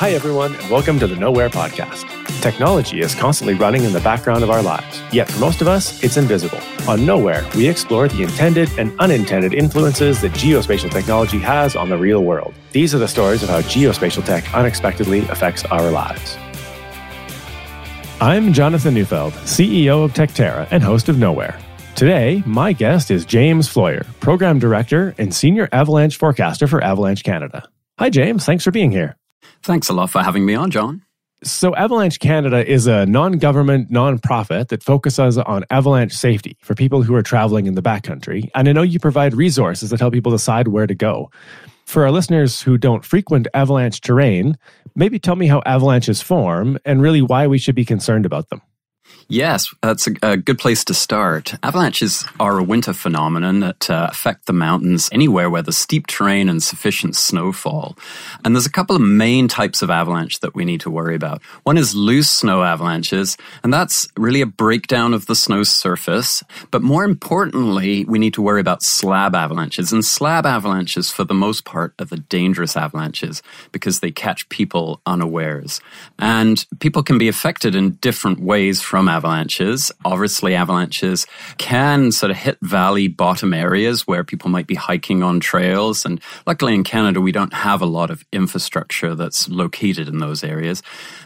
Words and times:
Hi, 0.00 0.12
everyone, 0.12 0.56
and 0.56 0.70
welcome 0.70 0.98
to 0.98 1.06
the 1.06 1.14
Nowhere 1.14 1.50
Podcast. 1.50 2.08
Technology 2.40 3.00
is 3.00 3.14
constantly 3.14 3.52
running 3.52 3.84
in 3.84 3.92
the 3.92 4.00
background 4.00 4.42
of 4.42 4.48
our 4.48 4.62
lives, 4.62 5.02
yet 5.12 5.30
for 5.30 5.38
most 5.40 5.60
of 5.60 5.68
us, 5.68 6.02
it's 6.02 6.16
invisible. 6.16 6.56
On 6.88 7.04
Nowhere, 7.04 7.46
we 7.54 7.68
explore 7.68 8.08
the 8.08 8.22
intended 8.22 8.70
and 8.78 8.98
unintended 8.98 9.52
influences 9.52 10.22
that 10.22 10.32
geospatial 10.32 10.90
technology 10.90 11.38
has 11.38 11.76
on 11.76 11.90
the 11.90 11.98
real 11.98 12.24
world. 12.24 12.54
These 12.72 12.94
are 12.94 12.98
the 12.98 13.06
stories 13.06 13.42
of 13.42 13.50
how 13.50 13.60
geospatial 13.60 14.24
tech 14.24 14.54
unexpectedly 14.54 15.18
affects 15.28 15.66
our 15.66 15.90
lives. 15.90 16.38
I'm 18.22 18.54
Jonathan 18.54 18.94
Neufeld, 18.94 19.34
CEO 19.44 20.02
of 20.02 20.14
Techterra 20.14 20.66
and 20.70 20.82
host 20.82 21.10
of 21.10 21.18
Nowhere. 21.18 21.58
Today, 21.94 22.42
my 22.46 22.72
guest 22.72 23.10
is 23.10 23.26
James 23.26 23.68
Floyer, 23.68 24.06
Program 24.20 24.58
Director 24.58 25.14
and 25.18 25.34
Senior 25.34 25.68
Avalanche 25.72 26.16
Forecaster 26.16 26.66
for 26.66 26.82
Avalanche 26.82 27.22
Canada. 27.22 27.68
Hi, 27.98 28.08
James. 28.08 28.46
Thanks 28.46 28.64
for 28.64 28.70
being 28.70 28.90
here. 28.90 29.19
Thanks 29.62 29.88
a 29.88 29.92
lot 29.92 30.10
for 30.10 30.22
having 30.22 30.46
me 30.46 30.54
on, 30.54 30.70
John. 30.70 31.02
So, 31.42 31.74
Avalanche 31.74 32.18
Canada 32.18 32.66
is 32.70 32.86
a 32.86 33.06
non 33.06 33.32
government 33.32 33.90
nonprofit 33.90 34.68
that 34.68 34.82
focuses 34.82 35.38
on 35.38 35.64
avalanche 35.70 36.12
safety 36.12 36.58
for 36.60 36.74
people 36.74 37.02
who 37.02 37.14
are 37.14 37.22
traveling 37.22 37.66
in 37.66 37.74
the 37.74 37.82
backcountry. 37.82 38.50
And 38.54 38.68
I 38.68 38.72
know 38.72 38.82
you 38.82 38.98
provide 38.98 39.32
resources 39.32 39.88
that 39.88 40.00
help 40.00 40.12
people 40.12 40.32
decide 40.32 40.68
where 40.68 40.86
to 40.86 40.94
go. 40.94 41.30
For 41.86 42.04
our 42.04 42.10
listeners 42.10 42.60
who 42.60 42.76
don't 42.76 43.04
frequent 43.04 43.48
avalanche 43.54 44.02
terrain, 44.02 44.58
maybe 44.94 45.18
tell 45.18 45.36
me 45.36 45.46
how 45.46 45.62
avalanches 45.64 46.20
form 46.20 46.78
and 46.84 47.00
really 47.00 47.22
why 47.22 47.46
we 47.46 47.58
should 47.58 47.74
be 47.74 47.86
concerned 47.86 48.26
about 48.26 48.50
them. 48.50 48.60
Yes, 49.30 49.72
that's 49.80 50.08
a, 50.08 50.14
a, 50.24 50.36
good 50.36 50.58
place 50.58 50.82
to 50.86 50.92
start. 50.92 51.54
Avalanches 51.62 52.24
are 52.40 52.58
a 52.58 52.64
winter 52.64 52.92
phenomenon 52.92 53.60
that 53.60 53.88
uh, 53.88 54.08
affect 54.10 54.46
the 54.46 54.52
mountains 54.52 55.08
anywhere 55.12 55.48
where 55.48 55.62
there's 55.62 55.78
steep 55.78 56.08
terrain 56.08 56.48
and 56.48 56.60
sufficient 56.60 57.14
snowfall. 57.14 57.96
And 58.44 58.56
there's 58.56 58.66
a 58.66 58.72
couple 58.72 58.96
of 58.96 59.02
main 59.02 59.46
types 59.46 59.82
of 59.82 59.90
avalanche 59.90 60.40
that 60.40 60.56
we 60.56 60.64
need 60.64 60.80
to 60.80 60.90
worry 60.90 61.14
about. 61.14 61.42
One 61.62 61.78
is 61.78 61.94
loose 61.94 62.28
snow 62.28 62.64
avalanches, 62.64 63.36
and 63.62 63.72
that's 63.72 64.08
really 64.16 64.40
a 64.40 64.46
breakdown 64.46 65.14
of 65.14 65.26
the 65.26 65.36
snow 65.36 65.62
surface. 65.62 66.42
But 66.72 66.82
more 66.82 67.04
importantly, 67.04 68.04
we 68.06 68.18
need 68.18 68.34
to 68.34 68.42
worry 68.42 68.60
about 68.60 68.82
slab 68.82 69.36
avalanches. 69.36 69.92
And 69.92 70.04
slab 70.04 70.44
avalanches, 70.44 71.08
for 71.08 71.22
the 71.22 71.34
most 71.34 71.64
part, 71.64 71.94
are 72.00 72.04
the 72.04 72.16
dangerous 72.16 72.76
avalanches 72.76 73.44
because 73.70 74.00
they 74.00 74.10
catch 74.10 74.48
people 74.48 75.00
unawares. 75.06 75.80
And 76.18 76.66
people 76.80 77.04
can 77.04 77.16
be 77.16 77.28
affected 77.28 77.76
in 77.76 77.92
different 78.00 78.40
ways 78.40 78.80
from 78.80 79.08
avalanches 79.08 79.19
avalanches. 79.20 79.92
Obviously, 80.02 80.54
avalanches 80.54 81.26
can 81.58 82.10
sort 82.10 82.30
of 82.30 82.38
hit 82.38 82.56
valley 82.62 83.06
bottom 83.06 83.52
areas 83.52 84.06
where 84.06 84.24
people 84.24 84.48
might 84.48 84.66
be 84.66 84.74
hiking 84.74 85.22
on 85.22 85.40
trails. 85.40 86.06
And 86.06 86.22
luckily 86.46 86.74
in 86.74 86.84
Canada, 86.84 87.20
we 87.20 87.32
don't 87.32 87.52
have 87.52 87.82
a 87.82 87.86
lot 87.86 88.10
of 88.10 88.24
infrastructure 88.32 89.14
that's 89.14 89.46
located 89.50 90.08
in 90.08 90.18
those 90.20 90.42
areas. 90.42 90.82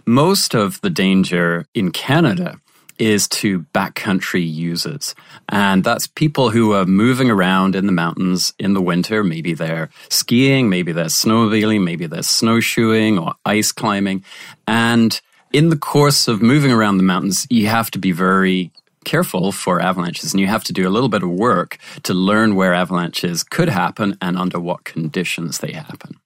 Most 0.06 0.56
of 0.56 0.80
the 0.80 0.90
danger 0.90 1.66
in 1.72 1.92
Canada 1.92 2.60
is 2.98 3.28
to 3.28 3.60
backcountry 3.72 4.44
users. 4.44 5.14
And 5.48 5.84
that's 5.84 6.08
people 6.08 6.50
who 6.50 6.72
are 6.72 6.86
moving 6.86 7.30
around 7.30 7.76
in 7.76 7.86
the 7.86 7.92
mountains 7.92 8.54
in 8.58 8.74
the 8.74 8.82
winter. 8.82 9.22
Maybe 9.22 9.54
they're 9.54 9.88
skiing, 10.10 10.68
maybe 10.68 10.90
they're 10.90 11.06
snowmobiling, 11.06 11.84
maybe 11.84 12.06
they're 12.06 12.22
snowshoeing 12.22 13.18
or 13.18 13.34
ice 13.44 13.70
climbing. 13.70 14.24
And 14.66 15.20
in 15.54 15.68
the 15.68 15.76
course 15.76 16.26
of 16.26 16.42
moving 16.42 16.72
around 16.72 16.96
the 16.96 17.04
mountains, 17.04 17.46
you 17.48 17.68
have 17.68 17.88
to 17.92 17.98
be 17.98 18.10
very 18.10 18.72
careful 19.04 19.52
for 19.52 19.80
avalanches 19.80 20.32
and 20.32 20.40
you 20.40 20.48
have 20.48 20.64
to 20.64 20.72
do 20.72 20.88
a 20.88 20.90
little 20.90 21.08
bit 21.08 21.22
of 21.22 21.30
work 21.30 21.78
to 22.02 22.12
learn 22.12 22.56
where 22.56 22.74
avalanches 22.74 23.44
could 23.44 23.68
happen 23.68 24.18
and 24.20 24.36
under 24.36 24.58
what 24.58 24.82
conditions 24.82 25.58
they 25.58 25.72
happen. 25.72 26.16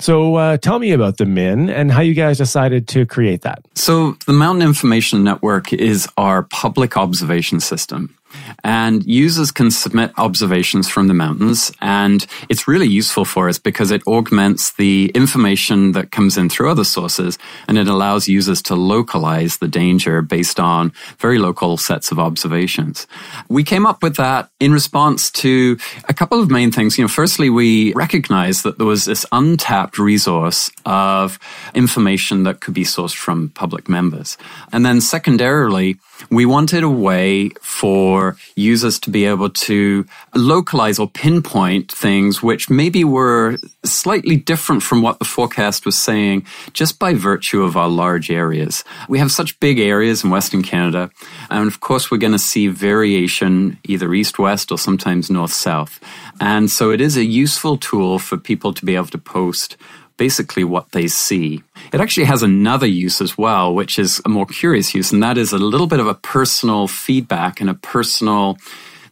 So, 0.00 0.36
uh, 0.36 0.58
tell 0.58 0.78
me 0.78 0.92
about 0.92 1.16
the 1.16 1.26
MIN 1.26 1.68
and 1.68 1.90
how 1.90 2.02
you 2.02 2.14
guys 2.14 2.38
decided 2.38 2.86
to 2.88 3.04
create 3.04 3.42
that. 3.42 3.64
So, 3.74 4.12
the 4.26 4.32
Mountain 4.32 4.62
Information 4.62 5.24
Network 5.24 5.72
is 5.72 6.08
our 6.16 6.44
public 6.44 6.96
observation 6.96 7.58
system. 7.58 8.16
And 8.64 9.04
users 9.06 9.50
can 9.50 9.70
submit 9.70 10.12
observations 10.16 10.88
from 10.88 11.06
the 11.08 11.14
mountains. 11.14 11.72
And 11.80 12.26
it's 12.48 12.68
really 12.68 12.86
useful 12.86 13.24
for 13.24 13.48
us 13.48 13.58
because 13.58 13.90
it 13.90 14.06
augments 14.06 14.72
the 14.72 15.10
information 15.14 15.92
that 15.92 16.10
comes 16.10 16.36
in 16.36 16.48
through 16.48 16.70
other 16.70 16.84
sources 16.84 17.38
and 17.66 17.78
it 17.78 17.88
allows 17.88 18.28
users 18.28 18.62
to 18.62 18.74
localize 18.74 19.58
the 19.58 19.68
danger 19.68 20.22
based 20.22 20.60
on 20.60 20.92
very 21.18 21.38
local 21.38 21.76
sets 21.76 22.10
of 22.10 22.18
observations. 22.18 23.06
We 23.48 23.64
came 23.64 23.86
up 23.86 24.02
with 24.02 24.16
that 24.16 24.50
in 24.60 24.72
response 24.72 25.30
to 25.30 25.78
a 26.08 26.14
couple 26.14 26.40
of 26.40 26.50
main 26.50 26.70
things. 26.70 26.98
You 26.98 27.04
know, 27.04 27.08
firstly, 27.08 27.50
we 27.50 27.92
recognized 27.94 28.64
that 28.64 28.78
there 28.78 28.86
was 28.86 29.04
this 29.04 29.26
untapped 29.32 29.98
resource 29.98 30.70
of 30.84 31.38
information 31.74 32.44
that 32.44 32.60
could 32.60 32.74
be 32.74 32.84
sourced 32.84 33.16
from 33.16 33.50
public 33.50 33.88
members. 33.88 34.36
And 34.72 34.84
then 34.84 35.00
secondarily, 35.00 35.96
we 36.30 36.44
wanted 36.44 36.82
a 36.82 36.88
way 36.88 37.50
for 37.60 38.36
users 38.56 38.98
to 39.00 39.10
be 39.10 39.24
able 39.24 39.50
to 39.50 40.04
localize 40.34 40.98
or 40.98 41.08
pinpoint 41.08 41.90
things 41.90 42.42
which 42.42 42.68
maybe 42.68 43.04
were 43.04 43.58
slightly 43.84 44.36
different 44.36 44.82
from 44.82 45.02
what 45.02 45.18
the 45.18 45.24
forecast 45.24 45.86
was 45.86 45.96
saying 45.96 46.44
just 46.72 46.98
by 46.98 47.14
virtue 47.14 47.62
of 47.62 47.76
our 47.76 47.88
large 47.88 48.30
areas. 48.30 48.84
We 49.08 49.18
have 49.18 49.30
such 49.30 49.58
big 49.60 49.78
areas 49.78 50.24
in 50.24 50.30
Western 50.30 50.62
Canada, 50.62 51.10
and 51.50 51.66
of 51.66 51.80
course, 51.80 52.10
we're 52.10 52.18
going 52.18 52.32
to 52.32 52.38
see 52.38 52.68
variation 52.68 53.78
either 53.84 54.12
east 54.14 54.38
west 54.38 54.70
or 54.70 54.78
sometimes 54.78 55.30
north 55.30 55.52
south. 55.52 56.00
And 56.40 56.70
so 56.70 56.90
it 56.90 57.00
is 57.00 57.16
a 57.16 57.24
useful 57.24 57.76
tool 57.76 58.18
for 58.18 58.36
people 58.36 58.72
to 58.74 58.84
be 58.84 58.96
able 58.96 59.06
to 59.06 59.18
post 59.18 59.76
basically 60.18 60.64
what 60.64 60.92
they 60.92 61.08
see. 61.08 61.62
It 61.92 62.00
actually 62.00 62.26
has 62.26 62.42
another 62.42 62.86
use 62.86 63.22
as 63.22 63.38
well, 63.38 63.74
which 63.74 63.98
is 63.98 64.20
a 64.26 64.28
more 64.28 64.44
curious 64.44 64.94
use, 64.94 65.10
and 65.10 65.22
that 65.22 65.38
is 65.38 65.52
a 65.52 65.58
little 65.58 65.86
bit 65.86 66.00
of 66.00 66.06
a 66.06 66.14
personal 66.14 66.86
feedback 66.88 67.60
and 67.62 67.70
a 67.70 67.74
personal 67.74 68.58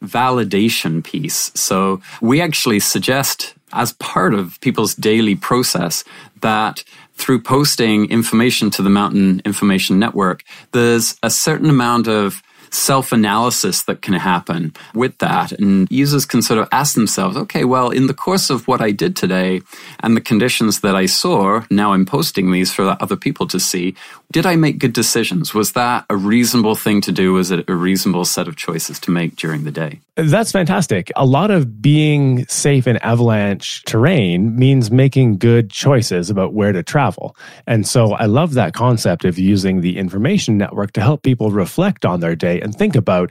validation 0.05 1.03
piece. 1.03 1.51
So 1.55 2.03
we 2.21 2.43
actually 2.43 2.81
suggest 2.81 3.55
as 3.73 3.95
part 3.95 4.35
of 4.35 4.61
people's 4.61 4.95
daily 4.95 5.35
process 5.35 6.05
that 6.41 6.85
through 7.15 7.41
posting 7.41 8.11
information 8.11 8.71
to 8.71 8.83
the 8.83 8.91
Mountain 8.91 9.41
Information 9.45 9.99
Network, 9.99 10.43
there's 10.73 11.17
a 11.23 11.31
certain 11.31 11.71
amount 11.71 12.09
of 12.09 12.43
self 12.71 13.13
analysis 13.13 13.83
that 13.85 14.03
can 14.03 14.15
happen 14.15 14.75
with 14.95 15.19
that. 15.19 15.53
And 15.53 15.87
users 15.91 16.25
can 16.25 16.43
sort 16.43 16.61
of 16.61 16.69
ask 16.73 16.95
themselves, 16.95 17.37
okay, 17.37 17.65
well, 17.65 17.91
in 17.91 18.07
the 18.07 18.15
course 18.15 18.51
of 18.51 18.67
what 18.69 18.81
I 18.81 18.91
did 18.91 19.17
today 19.17 19.63
and 20.01 20.17
the 20.17 20.21
conditions 20.21 20.81
that 20.81 20.95
I 20.95 21.07
saw, 21.07 21.63
now 21.71 21.93
I'm 21.93 22.07
posting 22.07 22.53
these 22.53 22.73
for 22.73 22.97
other 23.01 23.17
people 23.17 23.47
to 23.49 23.61
see. 23.61 23.95
Did 24.33 24.47
I 24.47 24.57
make 24.57 24.79
good 24.79 24.93
decisions? 24.93 25.55
Was 25.55 25.73
that 25.73 26.05
a 26.11 26.17
reasonable 26.17 26.75
thing 26.75 27.01
to 27.03 27.13
do? 27.13 27.33
Was 27.33 27.51
it 27.51 27.69
a 27.69 27.75
reasonable 27.75 28.25
set 28.25 28.49
of 28.49 28.57
choices 28.57 28.99
to 29.01 29.11
make 29.11 29.37
during 29.37 29.65
the 29.65 29.71
day? 29.71 30.01
That's 30.19 30.51
fantastic. 30.51 31.13
A 31.15 31.27
lot 31.27 31.51
of 31.51 31.83
being 31.83 32.47
safe 32.47 32.87
in 32.87 32.97
avalanche 32.99 33.85
terrain 33.85 34.57
means 34.57 34.91
making 34.91 35.37
good 35.37 35.71
choices 35.71 36.31
about 36.31 36.55
where 36.55 36.73
to 36.73 36.83
travel. 36.83 37.37
And 37.67 37.87
so 37.87 38.15
I 38.15 38.25
love 38.25 38.55
that 38.55 38.73
concept 38.73 39.27
of 39.27 39.39
using 39.39 39.83
the 39.83 39.99
information 39.99 40.57
network 40.57 40.93
to 40.93 41.03
help 41.03 41.23
people 41.23 41.51
reflect 41.51 42.07
on 42.07 42.21
their 42.21 42.35
day 42.35 42.63
and 42.63 42.75
think 42.75 42.97
about 42.97 43.31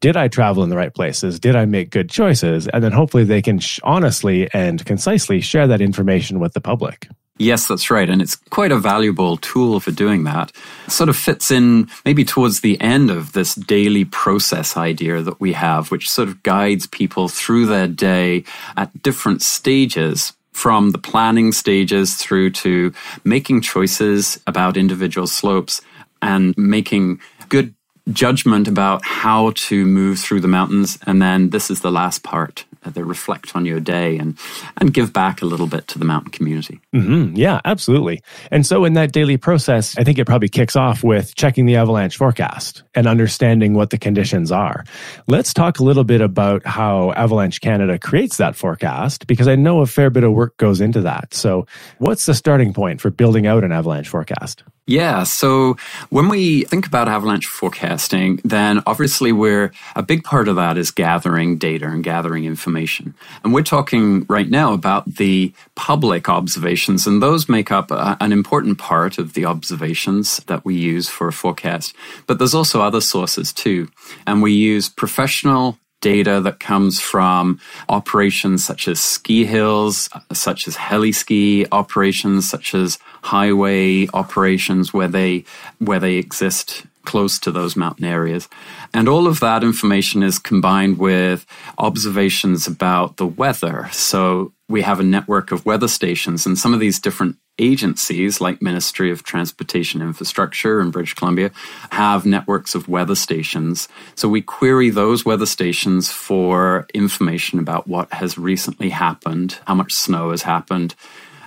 did 0.00 0.14
I 0.18 0.28
travel 0.28 0.62
in 0.62 0.68
the 0.68 0.76
right 0.76 0.94
places? 0.94 1.40
Did 1.40 1.56
I 1.56 1.64
make 1.64 1.88
good 1.88 2.10
choices? 2.10 2.68
And 2.68 2.84
then 2.84 2.92
hopefully 2.92 3.24
they 3.24 3.40
can 3.40 3.58
sh- 3.58 3.80
honestly 3.82 4.46
and 4.52 4.84
concisely 4.84 5.40
share 5.40 5.66
that 5.68 5.80
information 5.80 6.38
with 6.38 6.52
the 6.52 6.60
public. 6.60 7.08
Yes, 7.38 7.68
that's 7.68 7.90
right. 7.90 8.08
And 8.08 8.22
it's 8.22 8.36
quite 8.36 8.72
a 8.72 8.78
valuable 8.78 9.36
tool 9.36 9.78
for 9.80 9.90
doing 9.90 10.24
that. 10.24 10.52
Sort 10.88 11.10
of 11.10 11.16
fits 11.16 11.50
in 11.50 11.88
maybe 12.04 12.24
towards 12.24 12.60
the 12.60 12.80
end 12.80 13.10
of 13.10 13.32
this 13.32 13.54
daily 13.54 14.06
process 14.06 14.76
idea 14.76 15.20
that 15.22 15.40
we 15.40 15.52
have, 15.52 15.90
which 15.90 16.10
sort 16.10 16.28
of 16.28 16.42
guides 16.42 16.86
people 16.86 17.28
through 17.28 17.66
their 17.66 17.88
day 17.88 18.44
at 18.76 19.02
different 19.02 19.42
stages 19.42 20.32
from 20.52 20.92
the 20.92 20.98
planning 20.98 21.52
stages 21.52 22.14
through 22.14 22.48
to 22.48 22.90
making 23.24 23.60
choices 23.60 24.40
about 24.46 24.78
individual 24.78 25.26
slopes 25.26 25.82
and 26.22 26.56
making 26.56 27.20
good 27.50 27.74
judgment 28.10 28.66
about 28.66 29.04
how 29.04 29.52
to 29.56 29.84
move 29.84 30.18
through 30.18 30.40
the 30.40 30.48
mountains. 30.48 30.98
And 31.06 31.20
then 31.20 31.50
this 31.50 31.70
is 31.70 31.80
the 31.80 31.90
last 31.90 32.22
part. 32.22 32.64
Uh, 32.86 32.90
they 32.90 33.02
reflect 33.02 33.54
on 33.56 33.64
your 33.64 33.80
day 33.80 34.18
and, 34.18 34.38
and 34.78 34.94
give 34.94 35.12
back 35.12 35.42
a 35.42 35.46
little 35.46 35.66
bit 35.66 35.88
to 35.88 35.98
the 35.98 36.04
mountain 36.04 36.30
community. 36.30 36.80
Mm-hmm. 36.94 37.36
Yeah, 37.36 37.60
absolutely. 37.64 38.22
And 38.50 38.64
so 38.64 38.84
in 38.84 38.94
that 38.94 39.12
daily 39.12 39.36
process, 39.36 39.96
I 39.98 40.04
think 40.04 40.18
it 40.18 40.24
probably 40.24 40.48
kicks 40.48 40.76
off 40.76 41.02
with 41.02 41.34
checking 41.34 41.66
the 41.66 41.76
avalanche 41.76 42.16
forecast 42.16 42.82
and 42.94 43.06
understanding 43.06 43.74
what 43.74 43.90
the 43.90 43.98
conditions 43.98 44.52
are. 44.52 44.84
Let's 45.26 45.52
talk 45.52 45.78
a 45.78 45.84
little 45.84 46.04
bit 46.04 46.20
about 46.20 46.64
how 46.64 47.12
Avalanche 47.12 47.60
Canada 47.60 47.98
creates 47.98 48.36
that 48.36 48.56
forecast 48.56 49.26
because 49.26 49.48
I 49.48 49.56
know 49.56 49.80
a 49.80 49.86
fair 49.86 50.10
bit 50.10 50.24
of 50.24 50.32
work 50.32 50.56
goes 50.56 50.80
into 50.80 51.00
that. 51.02 51.34
So 51.34 51.66
what's 51.98 52.26
the 52.26 52.34
starting 52.34 52.72
point 52.72 53.00
for 53.00 53.10
building 53.10 53.46
out 53.46 53.64
an 53.64 53.72
avalanche 53.72 54.08
forecast? 54.08 54.62
Yeah. 54.88 55.24
So 55.24 55.76
when 56.10 56.28
we 56.28 56.62
think 56.62 56.86
about 56.86 57.08
avalanche 57.08 57.46
forecasting, 57.46 58.40
then 58.44 58.84
obviously 58.86 59.32
we're 59.32 59.72
a 59.96 60.02
big 60.02 60.22
part 60.22 60.46
of 60.46 60.54
that 60.56 60.78
is 60.78 60.92
gathering 60.92 61.58
data 61.58 61.88
and 61.88 62.04
gathering 62.04 62.44
information. 62.44 63.14
And 63.42 63.52
we're 63.52 63.64
talking 63.64 64.24
right 64.28 64.48
now 64.48 64.72
about 64.74 65.16
the 65.16 65.52
public 65.74 66.28
observations, 66.28 67.04
and 67.04 67.20
those 67.20 67.48
make 67.48 67.72
up 67.72 67.90
a, 67.90 68.16
an 68.20 68.30
important 68.30 68.78
part 68.78 69.18
of 69.18 69.32
the 69.32 69.44
observations 69.44 70.36
that 70.46 70.64
we 70.64 70.76
use 70.76 71.08
for 71.08 71.26
a 71.26 71.32
forecast. 71.32 71.92
But 72.28 72.38
there's 72.38 72.54
also 72.54 72.80
other 72.80 73.00
sources 73.00 73.52
too. 73.52 73.88
And 74.24 74.40
we 74.40 74.52
use 74.52 74.88
professional 74.88 75.78
data 76.06 76.40
that 76.40 76.60
comes 76.60 77.00
from 77.00 77.58
operations 77.88 78.64
such 78.64 78.86
as 78.86 79.00
ski 79.00 79.44
hills, 79.44 80.08
such 80.32 80.68
as 80.68 80.76
heli 80.76 81.10
ski 81.10 81.66
operations, 81.72 82.48
such 82.48 82.76
as 82.76 83.00
highway 83.22 84.06
operations 84.14 84.94
where 84.94 85.08
they 85.08 85.44
where 85.80 85.98
they 85.98 86.14
exist 86.14 86.84
close 87.04 87.40
to 87.40 87.50
those 87.50 87.74
mountain 87.74 88.04
areas. 88.04 88.48
And 88.94 89.08
all 89.08 89.26
of 89.26 89.40
that 89.40 89.64
information 89.64 90.22
is 90.22 90.38
combined 90.38 90.98
with 90.98 91.44
observations 91.76 92.68
about 92.68 93.16
the 93.16 93.26
weather. 93.26 93.88
So 93.90 94.52
we 94.68 94.82
have 94.82 95.00
a 95.00 95.10
network 95.16 95.50
of 95.50 95.66
weather 95.66 95.88
stations 95.88 96.46
and 96.46 96.56
some 96.56 96.72
of 96.72 96.78
these 96.78 97.00
different 97.00 97.36
agencies 97.58 98.40
like 98.40 98.60
Ministry 98.60 99.10
of 99.10 99.22
Transportation 99.22 100.02
Infrastructure 100.02 100.80
in 100.80 100.90
British 100.90 101.14
Columbia 101.14 101.50
have 101.90 102.26
networks 102.26 102.74
of 102.74 102.88
weather 102.88 103.14
stations. 103.14 103.88
So 104.14 104.28
we 104.28 104.42
query 104.42 104.90
those 104.90 105.24
weather 105.24 105.46
stations 105.46 106.10
for 106.10 106.86
information 106.92 107.58
about 107.58 107.86
what 107.86 108.12
has 108.12 108.38
recently 108.38 108.90
happened, 108.90 109.58
how 109.66 109.74
much 109.74 109.92
snow 109.92 110.30
has 110.30 110.42
happened, 110.42 110.94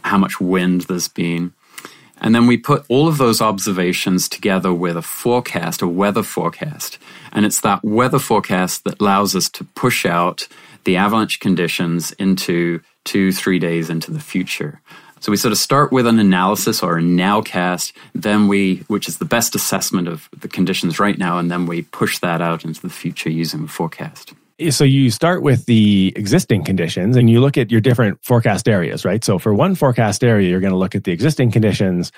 how 0.03 0.17
much 0.17 0.39
wind 0.39 0.81
there's 0.81 1.07
been. 1.07 1.53
And 2.21 2.35
then 2.35 2.47
we 2.47 2.57
put 2.57 2.85
all 2.89 3.07
of 3.07 3.17
those 3.17 3.41
observations 3.41 4.27
together 4.27 4.73
with 4.73 4.97
a 4.97 5.01
forecast, 5.01 5.81
a 5.81 5.87
weather 5.87 6.23
forecast. 6.23 6.97
And 7.31 7.45
it's 7.45 7.61
that 7.61 7.83
weather 7.83 8.19
forecast 8.19 8.83
that 8.83 8.99
allows 8.99 9.35
us 9.35 9.49
to 9.49 9.63
push 9.63 10.05
out 10.05 10.47
the 10.83 10.97
avalanche 10.97 11.39
conditions 11.39 12.11
into 12.13 12.81
two, 13.05 13.31
three 13.31 13.59
days 13.59 13.89
into 13.89 14.11
the 14.11 14.19
future. 14.19 14.81
So 15.19 15.31
we 15.31 15.37
sort 15.37 15.51
of 15.51 15.57
start 15.57 15.91
with 15.91 16.07
an 16.07 16.19
analysis 16.19 16.81
or 16.81 16.97
a 16.97 17.01
nowcast, 17.01 17.93
then 18.13 18.47
we, 18.47 18.77
which 18.87 19.07
is 19.07 19.17
the 19.17 19.25
best 19.25 19.55
assessment 19.55 20.07
of 20.07 20.29
the 20.37 20.47
conditions 20.47 20.99
right 20.99 21.17
now, 21.17 21.37
and 21.37 21.51
then 21.51 21.65
we 21.65 21.83
push 21.83 22.19
that 22.19 22.41
out 22.41 22.63
into 22.63 22.81
the 22.81 22.89
future 22.89 23.29
using 23.29 23.61
the 23.61 23.67
forecast. 23.67 24.33
So 24.71 24.83
you 24.83 25.09
start 25.09 25.41
with 25.41 25.67
the 25.67 26.11
existing 26.17 26.65
conditions 26.65 27.15
and 27.15 27.29
you 27.29 27.39
look 27.39 27.57
at 27.57 27.71
your 27.71 27.79
different 27.79 28.21
forecast 28.25 28.67
areas, 28.67 29.05
right? 29.05 29.23
So 29.23 29.39
for 29.39 29.53
one 29.53 29.73
forecast 29.73 30.21
area, 30.21 30.49
you're 30.49 30.59
going 30.59 30.73
to 30.73 30.77
look 30.77 30.95
at 30.95 31.05
the 31.05 31.13
existing 31.13 31.51
conditions. 31.51 32.11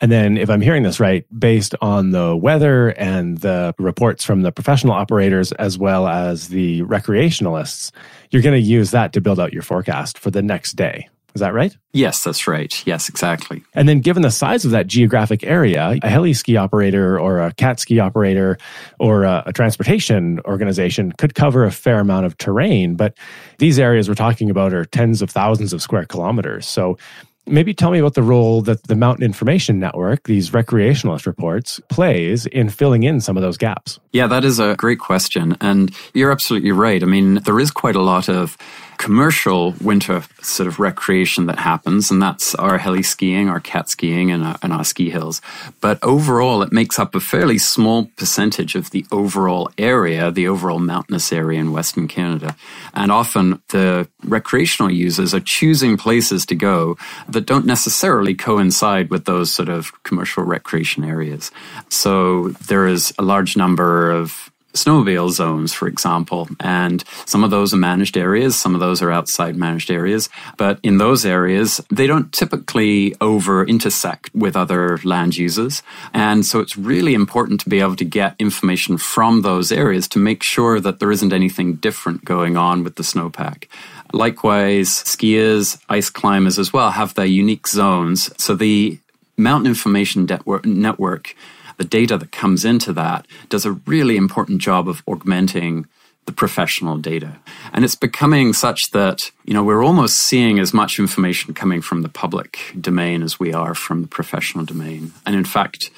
And 0.00 0.12
then 0.12 0.36
if 0.36 0.48
I'm 0.48 0.60
hearing 0.60 0.84
this 0.84 1.00
right, 1.00 1.26
based 1.36 1.74
on 1.80 2.12
the 2.12 2.36
weather 2.36 2.90
and 2.90 3.38
the 3.38 3.74
reports 3.78 4.24
from 4.24 4.42
the 4.42 4.52
professional 4.52 4.92
operators 4.92 5.50
as 5.52 5.76
well 5.76 6.06
as 6.06 6.48
the 6.48 6.82
recreationalists, 6.82 7.90
you're 8.30 8.42
going 8.42 8.54
to 8.54 8.64
use 8.64 8.92
that 8.92 9.12
to 9.14 9.20
build 9.20 9.40
out 9.40 9.52
your 9.52 9.62
forecast 9.62 10.18
for 10.18 10.30
the 10.30 10.42
next 10.42 10.74
day. 10.74 11.08
Is 11.38 11.40
that 11.40 11.54
right? 11.54 11.76
Yes, 11.92 12.24
that's 12.24 12.48
right. 12.48 12.84
Yes, 12.84 13.08
exactly. 13.08 13.62
And 13.72 13.88
then, 13.88 14.00
given 14.00 14.22
the 14.22 14.30
size 14.32 14.64
of 14.64 14.72
that 14.72 14.88
geographic 14.88 15.44
area, 15.44 15.96
a 16.02 16.08
heli 16.08 16.34
ski 16.34 16.56
operator 16.56 17.16
or 17.16 17.38
a 17.38 17.54
cat 17.54 17.78
ski 17.78 18.00
operator 18.00 18.58
or 18.98 19.22
a, 19.22 19.44
a, 19.46 19.52
transportation 19.52 20.40
organization 20.46 21.12
could 21.12 21.36
cover 21.36 21.64
a 21.64 21.70
fair 21.70 22.00
amount 22.00 22.26
of 22.26 22.36
terrain. 22.38 22.96
But 22.96 23.16
these 23.58 23.78
areas 23.78 24.08
we're 24.08 24.16
talking 24.16 24.50
about 24.50 24.74
are 24.74 24.84
tens 24.84 25.22
of 25.22 25.30
thousands 25.30 25.72
of 25.72 25.80
square 25.80 26.06
kilometers. 26.06 26.66
So, 26.66 26.98
maybe 27.46 27.72
tell 27.72 27.92
me 27.92 28.00
about 28.00 28.14
the 28.14 28.22
role 28.24 28.60
that 28.62 28.88
the 28.88 28.96
Mountain 28.96 29.24
Information 29.24 29.78
Network, 29.78 30.24
these 30.24 30.50
recreationalist 30.50 31.24
reports, 31.24 31.80
plays 31.88 32.46
in 32.46 32.68
filling 32.68 33.04
in 33.04 33.20
some 33.20 33.36
of 33.36 33.44
those 33.44 33.56
gaps. 33.56 34.00
Yeah, 34.12 34.26
that 34.26 34.44
is 34.44 34.58
a 34.58 34.74
great 34.74 34.98
question. 34.98 35.56
And 35.60 35.94
you're 36.14 36.32
absolutely 36.32 36.72
right. 36.72 37.00
I 37.00 37.06
mean, 37.06 37.34
there 37.44 37.60
is 37.60 37.70
quite 37.70 37.94
a 37.94 38.02
lot 38.02 38.28
of 38.28 38.58
commercial 38.98 39.74
winter 39.80 40.22
sort 40.42 40.66
of 40.66 40.78
recreation 40.78 41.46
that 41.46 41.58
happens, 41.58 42.10
and 42.10 42.20
that's 42.20 42.54
our 42.56 42.78
heli 42.78 43.02
skiing, 43.02 43.48
our 43.48 43.60
cat 43.60 43.88
skiing, 43.88 44.30
and 44.30 44.44
our, 44.44 44.56
and 44.62 44.72
our 44.72 44.84
ski 44.84 45.08
hills. 45.08 45.40
But 45.80 45.98
overall, 46.02 46.62
it 46.62 46.72
makes 46.72 46.98
up 46.98 47.14
a 47.14 47.20
fairly 47.20 47.58
small 47.58 48.10
percentage 48.16 48.74
of 48.74 48.90
the 48.90 49.06
overall 49.10 49.70
area, 49.78 50.30
the 50.30 50.48
overall 50.48 50.80
mountainous 50.80 51.32
area 51.32 51.60
in 51.60 51.72
Western 51.72 52.08
Canada. 52.08 52.56
And 52.92 53.10
often 53.10 53.62
the 53.68 54.08
recreational 54.24 54.90
users 54.90 55.32
are 55.32 55.40
choosing 55.40 55.96
places 55.96 56.44
to 56.46 56.54
go 56.54 56.96
that 57.28 57.46
don't 57.46 57.66
necessarily 57.66 58.34
coincide 58.34 59.10
with 59.10 59.24
those 59.24 59.52
sort 59.52 59.68
of 59.68 59.92
commercial 60.02 60.42
recreation 60.42 61.04
areas. 61.04 61.50
So 61.88 62.48
there 62.66 62.86
is 62.86 63.14
a 63.18 63.22
large 63.22 63.56
number 63.56 64.10
of 64.10 64.50
snowmobile 64.74 65.30
zones, 65.30 65.72
for 65.72 65.88
example. 65.88 66.48
And 66.60 67.02
some 67.24 67.44
of 67.44 67.50
those 67.50 67.72
are 67.74 67.78
managed 67.78 68.16
areas, 68.16 68.56
some 68.56 68.74
of 68.74 68.80
those 68.80 69.02
are 69.02 69.10
outside 69.10 69.56
managed 69.56 69.90
areas. 69.90 70.28
But 70.56 70.78
in 70.82 70.98
those 70.98 71.24
areas, 71.24 71.80
they 71.90 72.06
don't 72.06 72.32
typically 72.32 73.14
over 73.20 73.64
intersect 73.64 74.30
with 74.34 74.56
other 74.56 74.98
land 75.04 75.36
users. 75.36 75.82
And 76.12 76.44
so 76.44 76.60
it's 76.60 76.76
really 76.76 77.14
important 77.14 77.60
to 77.60 77.68
be 77.68 77.80
able 77.80 77.96
to 77.96 78.04
get 78.04 78.36
information 78.38 78.98
from 78.98 79.42
those 79.42 79.72
areas 79.72 80.06
to 80.08 80.18
make 80.18 80.42
sure 80.42 80.80
that 80.80 81.00
there 81.00 81.12
isn't 81.12 81.32
anything 81.32 81.74
different 81.76 82.24
going 82.24 82.56
on 82.56 82.84
with 82.84 82.96
the 82.96 83.02
snowpack. 83.02 83.64
Likewise, 84.12 84.88
skiers, 84.88 85.82
ice 85.88 86.08
climbers 86.10 86.58
as 86.58 86.72
well 86.72 86.90
have 86.90 87.14
their 87.14 87.26
unique 87.26 87.68
zones. 87.68 88.30
So 88.42 88.54
the 88.54 88.98
Mountain 89.36 89.68
Information 89.68 90.26
Network 90.64 91.36
the 91.78 91.84
data 91.84 92.18
that 92.18 92.30
comes 92.30 92.64
into 92.64 92.92
that 92.92 93.26
does 93.48 93.64
a 93.64 93.72
really 93.72 94.16
important 94.16 94.60
job 94.60 94.88
of 94.88 95.02
augmenting 95.06 95.86
the 96.26 96.32
professional 96.32 96.98
data. 96.98 97.38
And 97.72 97.86
it's 97.86 97.94
becoming 97.94 98.52
such 98.52 98.90
that, 98.90 99.30
you 99.46 99.54
know, 99.54 99.64
we're 99.64 99.82
almost 99.82 100.18
seeing 100.18 100.58
as 100.58 100.74
much 100.74 100.98
information 100.98 101.54
coming 101.54 101.80
from 101.80 102.02
the 102.02 102.10
public 102.10 102.58
domain 102.78 103.22
as 103.22 103.40
we 103.40 103.54
are 103.54 103.74
from 103.74 104.02
the 104.02 104.08
professional 104.08 104.66
domain. 104.66 105.12
And 105.24 105.34
in 105.34 105.46
fact, 105.46 105.90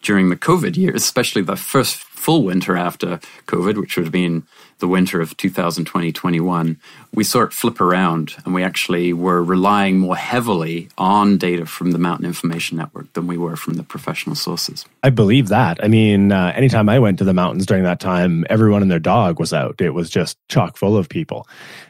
during 0.00 0.30
the 0.30 0.36
COVID 0.36 0.76
year, 0.78 0.94
especially 0.94 1.42
the 1.42 1.56
first 1.56 1.96
full 1.96 2.44
winter 2.44 2.76
after 2.76 3.20
COVID, 3.46 3.78
which 3.78 3.96
would 3.96 4.06
have 4.06 4.12
been 4.12 4.44
the 4.78 4.88
winter 4.88 5.20
of 5.20 5.36
2020-21, 5.36 6.76
we 7.14 7.24
sort 7.24 7.48
of 7.48 7.54
flip 7.54 7.80
around 7.80 8.34
and 8.44 8.54
we 8.54 8.62
actually 8.62 9.12
were 9.12 9.42
relying 9.42 9.98
more 9.98 10.16
heavily 10.16 10.88
on 10.98 11.38
data 11.38 11.66
from 11.66 11.92
the 11.92 11.98
Mountain 11.98 12.26
Information 12.26 12.76
Network 12.78 13.12
than 13.12 13.26
we 13.26 13.36
were 13.36 13.56
from 13.56 13.74
the 13.74 13.82
professional 13.82 14.34
sources. 14.34 14.84
I 15.02 15.10
believe 15.10 15.48
that. 15.48 15.82
I 15.82 15.88
mean, 15.88 16.32
uh, 16.32 16.52
anytime 16.54 16.88
I 16.88 16.98
went 16.98 17.18
to 17.18 17.24
the 17.24 17.34
mountains 17.34 17.66
during 17.66 17.84
that 17.84 18.00
time, 18.00 18.44
everyone 18.50 18.82
and 18.82 18.90
their 18.90 18.98
dog 18.98 19.38
was 19.38 19.52
out. 19.52 19.80
It 19.80 19.90
was 19.90 20.10
just 20.10 20.36
chock 20.48 20.76
full 20.76 20.96
of 20.96 21.08
people. 21.08 21.46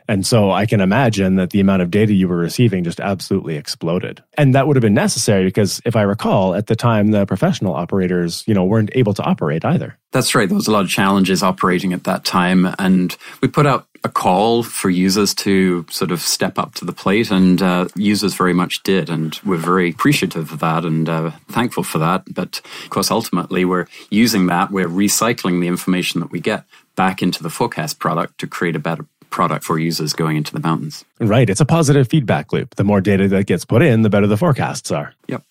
And 0.07 0.27
so 0.27 0.51
I 0.51 0.67
can 0.67 0.81
imagine 0.81 1.37
that 1.37 1.51
the 1.51 1.61
amount 1.61 1.83
of 1.83 1.91
data 1.91 2.13
you 2.13 2.29
were 2.29 2.37
receiving 2.37 2.85
just 2.85 3.01
absolutely 3.01 3.57
exploded. 3.57 4.23
And 4.37 4.55
that 4.55 4.67
would 4.67 4.77
have 4.77 4.83
been 4.83 4.95
necessary 4.95 5.45
because 5.45 5.81
if 5.87 5.97
I 5.97 6.03
recall, 6.03 6.55
at 6.55 6.67
the 6.67 6.76
time, 6.76 7.11
the 7.11 7.25
professional 7.25 7.75
operators, 7.75 8.45
you 8.47 8.53
know, 8.53 8.64
weren't 8.64 8.91
able 8.95 9.14
to 9.14 9.23
operate 9.23 9.64
either. 9.64 9.97
That's 10.12 10.35
right. 10.35 10.49
There 10.49 10.55
was 10.55 10.69
a 10.69 10.73
lot 10.73 10.85
of 10.85 10.91
challenges 10.91 11.43
operating 11.43 11.93
at 11.93 12.05
that 12.05 12.25
time. 12.25 12.67
And 12.78 13.16
we 13.40 13.49
put 13.49 13.66
out 13.66 13.87
a 14.04 14.09
call 14.09 14.62
for 14.62 14.90
users 14.90 15.35
to 15.35 15.87
sort 15.88 16.11
of 16.11 16.21
step 16.21 16.59
up 16.59 16.75
to 16.75 16.85
the 16.85 16.93
plate, 16.93 17.31
and 17.31 17.62
uh, 17.62 17.88
users 17.97 18.35
very 18.35 18.52
much 18.52 18.83
did. 18.83 19.09
And 19.09 19.38
we're 19.45 19.57
very 19.57 19.90
appreciative 19.90 20.52
of 20.52 20.61
that 20.61 20.85
and 20.85 21.09
uh, 21.09 21.31
thankful 21.49 21.83
for 21.83 21.99
that. 21.99 22.23
But 22.33 22.61
of 22.85 22.90
course, 22.90 23.11
ultimately, 23.11 23.64
we're 23.64 23.87
using 24.11 24.47
that, 24.47 24.71
we're 24.71 24.88
recycling 24.88 25.61
the 25.61 25.69
information 25.69 26.21
that 26.21 26.31
we 26.31 26.40
get 26.40 26.64
back 26.97 27.23
into 27.23 27.43
the 27.43 27.50
forecast 27.50 27.99
product 27.99 28.38
to 28.38 28.47
create 28.47 28.76
a 28.76 28.78
better 28.78 29.07
product 29.31 29.64
for 29.64 29.78
users 29.78 30.12
going 30.12 30.37
into 30.37 30.52
the 30.52 30.61
mountains. 30.61 31.04
Right. 31.19 31.50
It's 31.50 31.61
a 31.61 31.64
positive 31.64 32.07
feedback 32.07 32.52
loop. 32.52 32.76
The 32.76 32.85
more 32.85 33.00
data 33.00 33.26
that 33.28 33.47
gets 33.47 33.64
put 33.64 33.83
in, 33.83 34.02
the 34.02 34.11
better 34.11 34.28
the 34.28 34.37
forecasts 34.37 34.93
are. 34.93 35.12
Yep 35.26 35.43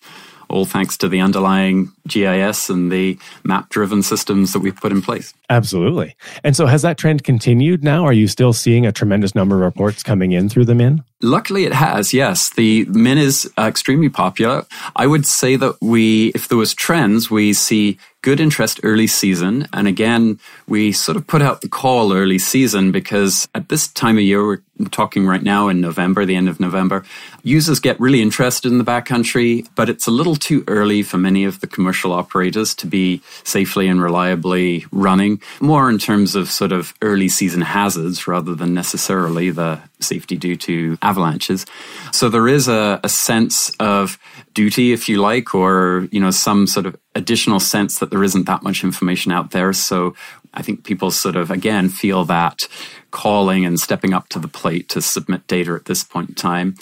all 0.48 0.64
thanks 0.64 0.96
to 0.98 1.08
the 1.08 1.20
underlying 1.20 1.92
GIS 2.06 2.70
and 2.70 2.92
the 2.92 3.18
map 3.44 3.68
driven 3.70 4.02
systems 4.02 4.52
that 4.52 4.60
we've 4.60 4.76
put 4.76 4.92
in 4.92 5.02
place. 5.02 5.34
Absolutely. 5.50 6.16
And 6.42 6.56
so 6.56 6.66
has 6.66 6.82
that 6.82 6.98
trend 6.98 7.24
continued 7.24 7.84
now? 7.84 8.04
Are 8.04 8.12
you 8.12 8.28
still 8.28 8.52
seeing 8.52 8.86
a 8.86 8.92
tremendous 8.92 9.34
number 9.34 9.56
of 9.56 9.62
reports 9.62 10.02
coming 10.02 10.32
in 10.32 10.48
through 10.48 10.64
the 10.64 10.74
MIN? 10.74 11.04
Luckily, 11.22 11.64
it 11.64 11.72
has. 11.72 12.12
Yes, 12.12 12.50
the 12.50 12.84
MIN 12.86 13.18
is 13.18 13.50
uh, 13.58 13.62
extremely 13.62 14.08
popular. 14.08 14.66
I 14.94 15.06
would 15.06 15.26
say 15.26 15.56
that 15.56 15.76
we, 15.80 16.28
if 16.34 16.48
there 16.48 16.58
was 16.58 16.74
trends, 16.74 17.30
we 17.30 17.52
see 17.52 17.98
good 18.20 18.40
interest 18.40 18.80
early 18.82 19.06
season, 19.06 19.68
and 19.72 19.86
again, 19.86 20.38
we 20.66 20.92
sort 20.92 21.16
of 21.16 21.26
put 21.26 21.42
out 21.42 21.60
the 21.60 21.68
call 21.68 22.12
early 22.12 22.38
season 22.38 22.90
because 22.90 23.48
at 23.54 23.68
this 23.68 23.88
time 23.88 24.16
of 24.16 24.22
year, 24.22 24.46
we're 24.46 24.62
talking 24.90 25.26
right 25.26 25.42
now 25.42 25.68
in 25.68 25.80
November, 25.80 26.24
the 26.24 26.36
end 26.36 26.48
of 26.48 26.58
November, 26.58 27.04
users 27.44 27.78
get 27.78 28.00
really 28.00 28.20
interested 28.20 28.72
in 28.72 28.78
the 28.78 28.84
backcountry, 28.84 29.68
but 29.76 29.88
it's 29.88 30.06
a 30.06 30.10
little 30.10 30.34
too 30.34 30.64
early 30.66 31.02
for 31.02 31.18
many 31.18 31.44
of 31.44 31.60
the 31.60 31.66
commercial 31.66 32.12
operators 32.12 32.74
to 32.74 32.86
be 32.86 33.20
safely 33.44 33.86
and 33.86 34.02
reliably 34.02 34.86
running, 34.90 35.40
more 35.60 35.88
in 35.88 35.98
terms 35.98 36.34
of 36.34 36.50
sort 36.50 36.72
of 36.72 36.94
early 37.02 37.28
season 37.28 37.60
hazards 37.60 38.26
rather 38.26 38.54
than 38.54 38.74
necessarily 38.74 39.50
the 39.50 39.78
safety 40.00 40.36
due 40.36 40.56
to 40.56 40.98
avalanches. 41.02 41.66
So 42.12 42.28
there 42.28 42.48
is 42.48 42.66
a, 42.66 42.98
a 43.04 43.08
sense 43.08 43.70
of 43.78 44.18
duty, 44.54 44.92
if 44.92 45.08
you 45.08 45.20
like, 45.20 45.54
or, 45.54 46.08
you 46.10 46.20
know, 46.20 46.30
some 46.30 46.66
sort 46.66 46.86
of 46.86 46.96
additional 47.14 47.60
sense 47.60 47.98
that 47.98 48.10
there 48.10 48.24
isn't 48.24 48.46
that 48.46 48.62
much 48.62 48.84
information 48.84 49.32
out 49.32 49.50
there. 49.50 49.72
So 49.72 50.14
I 50.54 50.62
think 50.62 50.84
people 50.84 51.10
sort 51.10 51.36
of, 51.36 51.50
again, 51.50 51.88
feel 51.88 52.24
that 52.26 52.68
calling 53.10 53.64
and 53.64 53.78
stepping 53.78 54.14
up 54.14 54.28
to 54.30 54.38
the 54.38 54.48
plate 54.48 54.88
to 54.90 55.02
submit 55.02 55.46
data 55.46 55.74
at 55.74 55.84
this 55.84 56.02
point 56.02 56.30
in 56.30 56.34
time. 56.34 56.74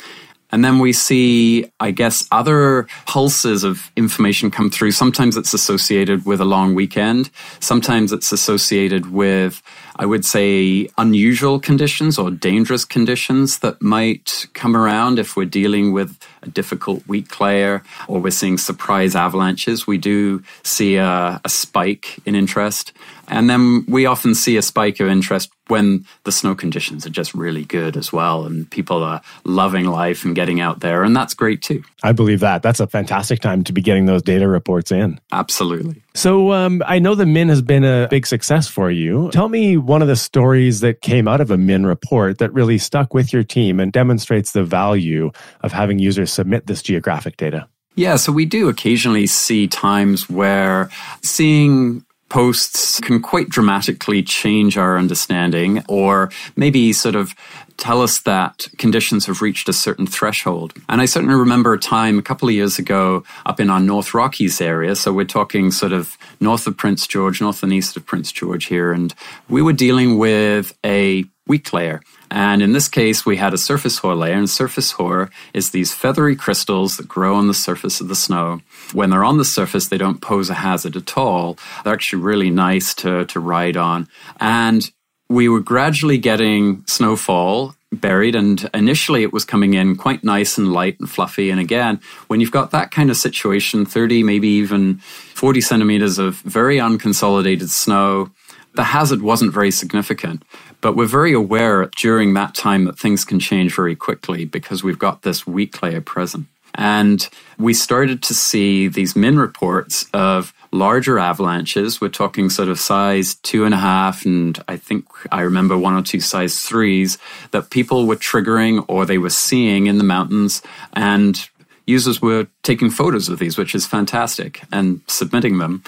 And 0.53 0.63
then 0.63 0.79
we 0.79 0.93
see, 0.93 1.65
I 1.81 1.91
guess, 1.91 2.29
other 2.31 2.87
pulses 3.07 3.65
of 3.65 3.91
information 3.97 4.51
come 4.51 4.71
through. 4.71 4.93
Sometimes 4.93 5.37
it's 5.37 5.55
associated 5.55 6.27
with 6.27 6.41
a 6.41 6.45
long 6.45 6.75
weekend. 6.75 7.31
Sometimes 7.59 8.13
it's 8.13 8.31
associated 8.33 9.11
with, 9.11 9.63
I 9.97 10.05
would 10.05 10.27
say, 10.27 10.89
unusual 10.99 11.59
conditions 11.59 12.19
or 12.19 12.31
dangerous 12.31 12.85
conditions 12.85 13.61
that 13.61 13.81
might 13.81 14.47
come 14.53 14.77
around 14.77 15.19
if 15.19 15.37
we're 15.37 15.47
dealing 15.47 15.93
with 15.93 16.19
a 16.43 16.49
difficult 16.49 17.07
weak 17.07 17.41
layer 17.41 17.83
or 18.09 18.21
we're 18.21 18.31
seeing 18.31 18.59
surprise 18.59 19.15
avalanches. 19.15 19.87
We 19.87 19.99
do 19.99 20.43
see 20.63 20.97
a, 20.97 21.41
a 21.45 21.49
spike 21.49 22.19
in 22.27 22.35
interest. 22.35 22.93
And 23.29 23.49
then 23.49 23.85
we 23.89 24.07
often 24.07 24.35
see 24.35 24.57
a 24.57 24.63
spike 24.63 25.01
of 25.01 25.09
interest 25.09 25.51
when 25.69 26.05
the 26.25 26.33
snow 26.33 26.55
conditions 26.55 27.07
are 27.07 27.11
just 27.11 27.33
really 27.35 27.65
good 27.65 27.97
as 27.97 28.13
well. 28.13 28.45
And 28.45 28.71
people 28.71 29.03
are 29.03 29.23
loving 29.45 29.87
life 29.87 30.25
and 30.25 30.35
getting 30.35 30.61
out 30.61 30.81
there. 30.81 31.03
And 31.03 31.17
that's 31.17 31.33
great 31.33 31.63
too. 31.63 31.83
I 32.03 32.13
believe 32.13 32.41
that. 32.41 32.63
That's 32.63 32.81
a 32.81 32.87
fantastic 32.87 33.41
time 33.41 33.65
to 33.65 33.73
be 33.73 33.81
getting 33.81 34.07
those 34.07 34.23
data 34.23 34.49
reports 34.49 34.93
in. 34.93 35.21
Absolutely. 35.31 36.03
So 36.15 36.53
um, 36.53 36.83
I 36.85 36.99
know 36.99 37.15
the 37.15 37.25
MIN 37.25 37.49
has 37.49 37.63
been 37.63 37.85
a 37.85 38.07
big 38.11 38.27
success 38.27 38.69
for 38.69 38.91
you. 38.91 39.31
Tell 39.31 39.49
me 39.49 39.77
one 39.79 40.03
of 40.03 40.09
the 40.09 40.17
stories 40.17 40.81
that 40.81 41.01
came 41.01 41.27
out 41.27 41.41
of 41.41 41.51
a 41.51 41.57
MIN 41.57 41.87
report 41.87 42.39
that 42.39 42.53
really 42.53 42.77
stuck 42.77 43.15
with 43.15 43.33
your 43.33 43.45
team 43.45 43.81
and 43.81 43.93
demonstrates 43.93 44.53
the 44.53 44.65
value 44.65 45.31
of 45.63 45.73
having 45.73 45.99
users 45.99 46.32
submit 46.33 46.67
this 46.67 46.83
geographic 46.83 47.37
data. 47.37 47.69
Yeah, 47.95 48.17
so 48.17 48.33
we 48.33 48.47
do 48.47 48.69
occasionally 48.69 49.27
see 49.27 49.69
times 49.69 50.31
where 50.31 50.89
seeing 51.23 52.05
posts 52.31 52.99
can 53.01 53.21
quite 53.21 53.51
dramatically 53.51 54.23
change 54.23 54.79
our 54.79 54.97
understanding 54.97 55.85
or 55.89 56.31
maybe 56.57 56.95
sort 56.95 57.15
of 57.15 57.35
tell 57.83 58.01
us 58.01 58.21
that 58.21 58.69
conditions 58.79 59.27
have 59.27 59.43
reached 59.43 59.69
a 59.69 59.73
certain 59.73 60.07
threshold. 60.07 60.73
And 60.89 61.01
I 61.01 61.05
certainly 61.05 61.35
remember 61.35 61.75
a 61.75 61.79
time 61.81 62.17
a 62.17 62.23
couple 62.23 62.49
of 62.49 62.55
years 62.55 62.79
ago 62.79 63.25
up 63.45 63.59
in 63.59 63.71
our 63.71 63.81
North 63.81 64.15
Rockies 64.15 64.61
area. 64.61 64.95
So 64.95 65.13
we're 65.13 65.25
talking 65.25 65.73
sort 65.73 65.93
of 65.93 66.17
north 66.39 66.69
of 66.69 66.77
Prince 66.77 67.09
George, 67.09 67.41
north 67.41 67.65
and 67.65 67.73
east 67.73 67.97
of 67.97 68.07
Prince 68.07 68.31
George 68.31 68.67
here. 68.67 68.93
And 68.93 69.13
we 69.49 69.63
were 69.63 69.73
dealing 69.73 70.17
with 70.17 70.79
a 70.87 71.25
weak 71.49 71.73
layer. 71.73 72.01
And 72.31 72.63
in 72.63 72.73
this 72.73 72.89
case, 72.89 73.27
we 73.27 73.37
had 73.37 73.53
a 73.53 73.59
surface 73.59 73.99
hoar 73.99 74.15
layer, 74.15 74.35
and 74.35 74.49
surface 74.49 74.93
hoar 74.93 75.29
is 75.53 75.71
these 75.71 75.93
feathery 75.93 76.37
crystals 76.37 76.97
that 76.97 77.09
grow 77.09 77.35
on 77.35 77.49
the 77.49 77.53
surface 77.53 78.01
of 78.01 78.07
the 78.07 78.15
snow. 78.15 78.61
When 78.93 79.11
they're 79.11 79.25
on 79.25 79.39
the 79.39 79.45
surface, 79.45 79.89
they 79.89 79.99
don't 79.99 80.23
pose 80.23 80.51
a 80.51 80.55
hazard 80.55 80.97
at 80.97 81.19
all. 81.19 81.59
They're 81.83 81.93
actually 81.93 82.23
really 82.23 82.51
nice 82.51 82.95
to, 82.95 83.25
to 83.27 83.41
ride 83.41 83.77
on. 83.77 84.07
And 84.39 84.89
we 85.33 85.49
were 85.49 85.61
gradually 85.61 86.19
getting 86.19 86.85
snowfall 86.87 87.75
buried 87.93 88.35
and 88.35 88.71
initially 88.73 89.23
it 89.23 89.33
was 89.33 89.45
coming 89.45 89.75
in 89.75 89.97
quite 89.97 90.25
nice 90.25 90.57
and 90.57 90.73
light 90.73 90.99
and 90.99 91.11
fluffy 91.11 91.51
and 91.51 91.61
again 91.61 92.01
when 92.29 92.41
you've 92.41 92.51
got 92.51 92.71
that 92.71 92.91
kind 92.91 93.11
of 93.11 93.17
situation 93.17 93.85
30 93.85 94.23
maybe 94.23 94.49
even 94.49 94.97
40 95.35 95.61
centimeters 95.61 96.19
of 96.19 96.37
very 96.37 96.79
unconsolidated 96.79 97.69
snow 97.69 98.31
the 98.75 98.85
hazard 98.85 99.21
wasn't 99.21 99.53
very 99.53 99.71
significant 99.71 100.43
but 100.83 100.97
we're 100.97 101.07
very 101.07 101.33
aware 101.33 101.89
during 101.97 102.35
that 102.35 102.55
time 102.55 102.85
that 102.85 102.99
things 102.99 103.25
can 103.25 103.39
change 103.39 103.75
very 103.75 103.97
quickly 103.97 104.45
because 104.45 104.83
we've 104.83 104.99
got 104.99 105.23
this 105.23 105.47
weak 105.47 105.81
layer 105.81 106.01
present. 106.01 106.47
And 106.75 107.29
we 107.59 107.75
started 107.75 108.23
to 108.25 108.35
see 108.35 108.89
these 108.89 109.15
MIN 109.15 109.39
reports 109.39 110.07
of 110.13 110.53
larger 110.73 111.19
avalanches. 111.19 112.01
We're 112.01 112.09
talking 112.09 112.49
sort 112.49 112.69
of 112.69 112.81
size 112.81 113.35
two 113.37 113.65
and 113.65 113.75
a 113.75 113.79
half, 113.79 114.25
and 114.25 114.63
I 114.69 114.77
think 114.77 115.07
I 115.31 115.43
remember 115.43 115.77
one 115.77 115.95
or 115.95 116.03
two 116.03 116.21
size 116.21 116.61
threes 116.63 117.19
that 117.51 117.71
people 117.71 118.07
were 118.07 118.17
triggering 118.17 118.85
or 118.89 119.05
they 119.05 119.19
were 119.19 119.31
seeing 119.31 119.87
in 119.87 119.99
the 119.99 120.05
mountains. 120.05 120.63
And 120.95 121.39
users 121.87 122.23
were 122.23 122.47
taking 122.63 122.91
photos 122.91 123.29
of 123.29 123.39
these, 123.39 123.59
which 123.59 123.75
is 123.75 123.87
fantastic, 123.87 124.63
and 124.73 125.01
submitting 125.07 125.59
them 125.59 125.83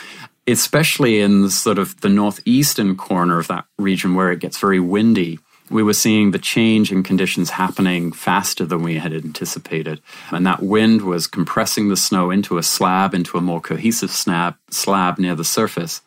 especially 0.46 1.20
in 1.20 1.48
sort 1.48 1.78
of 1.78 2.00
the 2.00 2.08
northeastern 2.08 2.96
corner 2.96 3.38
of 3.38 3.48
that 3.48 3.64
region 3.78 4.14
where 4.14 4.30
it 4.30 4.40
gets 4.40 4.58
very 4.58 4.80
windy, 4.80 5.38
we 5.74 5.82
were 5.82 5.92
seeing 5.92 6.30
the 6.30 6.38
change 6.38 6.92
in 6.92 7.02
conditions 7.02 7.50
happening 7.50 8.12
faster 8.12 8.64
than 8.64 8.84
we 8.84 8.94
had 8.94 9.12
anticipated. 9.12 10.00
And 10.30 10.46
that 10.46 10.62
wind 10.62 11.02
was 11.02 11.26
compressing 11.26 11.88
the 11.88 11.96
snow 11.96 12.30
into 12.30 12.58
a 12.58 12.62
slab, 12.62 13.12
into 13.12 13.36
a 13.36 13.40
more 13.40 13.60
cohesive 13.60 14.12
snap, 14.12 14.56
slab 14.70 15.18
near 15.18 15.34
the 15.34 15.42
surface. 15.42 16.00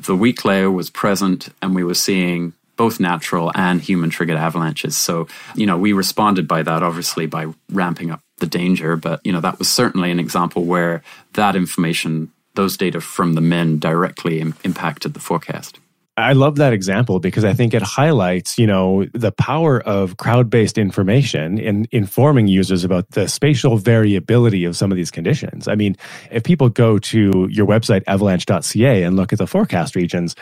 The 0.00 0.16
weak 0.16 0.44
layer 0.44 0.68
was 0.68 0.90
present, 0.90 1.50
and 1.62 1.76
we 1.76 1.84
were 1.84 1.94
seeing 1.94 2.54
both 2.74 2.98
natural 2.98 3.52
and 3.54 3.80
human 3.80 4.10
triggered 4.10 4.36
avalanches. 4.36 4.96
So, 4.96 5.28
you 5.54 5.64
know, 5.64 5.78
we 5.78 5.92
responded 5.92 6.48
by 6.48 6.64
that, 6.64 6.82
obviously, 6.82 7.26
by 7.26 7.46
ramping 7.70 8.10
up 8.10 8.20
the 8.38 8.46
danger. 8.48 8.96
But, 8.96 9.20
you 9.22 9.30
know, 9.30 9.40
that 9.40 9.60
was 9.60 9.68
certainly 9.68 10.10
an 10.10 10.18
example 10.18 10.64
where 10.64 11.04
that 11.34 11.54
information 11.54 12.32
those 12.56 12.76
data 12.76 13.00
from 13.00 13.34
the 13.34 13.40
MIN 13.40 13.78
directly 13.78 14.40
Im- 14.40 14.56
impacted 14.64 15.14
the 15.14 15.20
forecast. 15.20 15.78
I 16.18 16.32
love 16.32 16.56
that 16.56 16.72
example 16.72 17.20
because 17.20 17.44
I 17.44 17.54
think 17.54 17.74
it 17.74 17.82
highlights, 17.82 18.58
you 18.58 18.66
know, 18.66 19.06
the 19.14 19.30
power 19.30 19.80
of 19.80 20.16
crowd-based 20.16 20.76
information 20.76 21.58
in 21.58 21.86
informing 21.92 22.48
users 22.48 22.82
about 22.82 23.08
the 23.12 23.28
spatial 23.28 23.76
variability 23.76 24.64
of 24.64 24.76
some 24.76 24.90
of 24.90 24.96
these 24.96 25.12
conditions. 25.12 25.68
I 25.68 25.76
mean, 25.76 25.96
if 26.32 26.42
people 26.42 26.70
go 26.70 26.98
to 26.98 27.46
your 27.52 27.66
website 27.66 28.02
avalanche.ca 28.08 29.02
and 29.04 29.14
look 29.14 29.32
at 29.32 29.38
the 29.38 29.46
forecast 29.46 29.94
regions, 29.94 30.34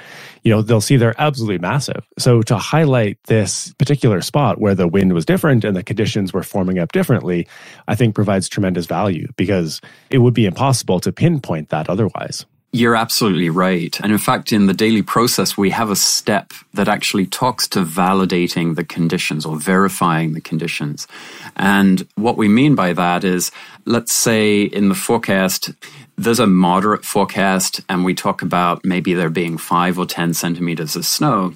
you 0.45 0.51
know, 0.51 0.63
they'll 0.63 0.81
see 0.81 0.97
they're 0.97 1.21
absolutely 1.21 1.59
massive. 1.59 2.09
So 2.19 2.41
to 2.43 2.57
highlight 2.57 3.23
this 3.25 3.75
particular 3.75 4.23
spot 4.23 4.59
where 4.59 4.75
the 4.75 4.89
wind 4.89 5.13
was 5.13 5.27
different 5.27 5.63
and 5.63 5.77
the 5.77 5.83
conditions 5.83 6.33
were 6.33 6.43
forming 6.43 6.79
up 6.79 6.93
differently, 6.93 7.47
I 7.87 7.97
think 7.97 8.15
provides 8.15 8.49
tremendous 8.49 8.87
value 8.87 9.29
because 9.37 9.83
it 10.09 10.19
would 10.19 10.35
be 10.35 10.47
impossible 10.47 11.01
to 11.01 11.13
pinpoint 11.13 11.69
that 11.69 11.91
otherwise. 11.91 12.47
You're 12.77 12.95
absolutely 12.95 13.49
right. 13.49 13.99
And 14.01 14.13
in 14.13 14.19
fact, 14.19 14.53
in 14.53 14.67
the 14.67 14.75
daily 14.75 15.01
process, 15.01 15.57
we 15.57 15.71
have 15.71 15.91
a 15.91 15.97
step 15.97 16.53
that 16.75 16.89
actually 16.89 17.25
talks 17.25 17.67
to 17.69 17.83
validating 17.83 18.77
the 18.77 18.85
conditions 18.85 19.47
or 19.47 19.57
verifying 19.57 20.35
the 20.35 20.43
conditions. 20.43 21.09
And 21.57 22.07
what 22.17 22.37
we 22.37 22.49
mean 22.49 22.75
by 22.75 22.93
that 22.93 23.25
is, 23.25 23.51
let's 23.87 24.13
say 24.13 24.61
in 24.61 24.91
the 24.91 24.95
forecast, 24.95 25.71
there's 26.19 26.41
a 26.41 26.47
moderate 26.47 27.05
forecast, 27.05 27.83
and 27.89 28.05
we 28.05 28.15
talk 28.15 28.41
about 28.41 28.85
maybe 28.85 29.13
there 29.13 29.29
being 29.29 29.59
five 29.59 29.99
or 29.99 30.07
10 30.07 30.33
centimeters 30.33 30.97
of 30.97 31.05
snow. 31.05 31.55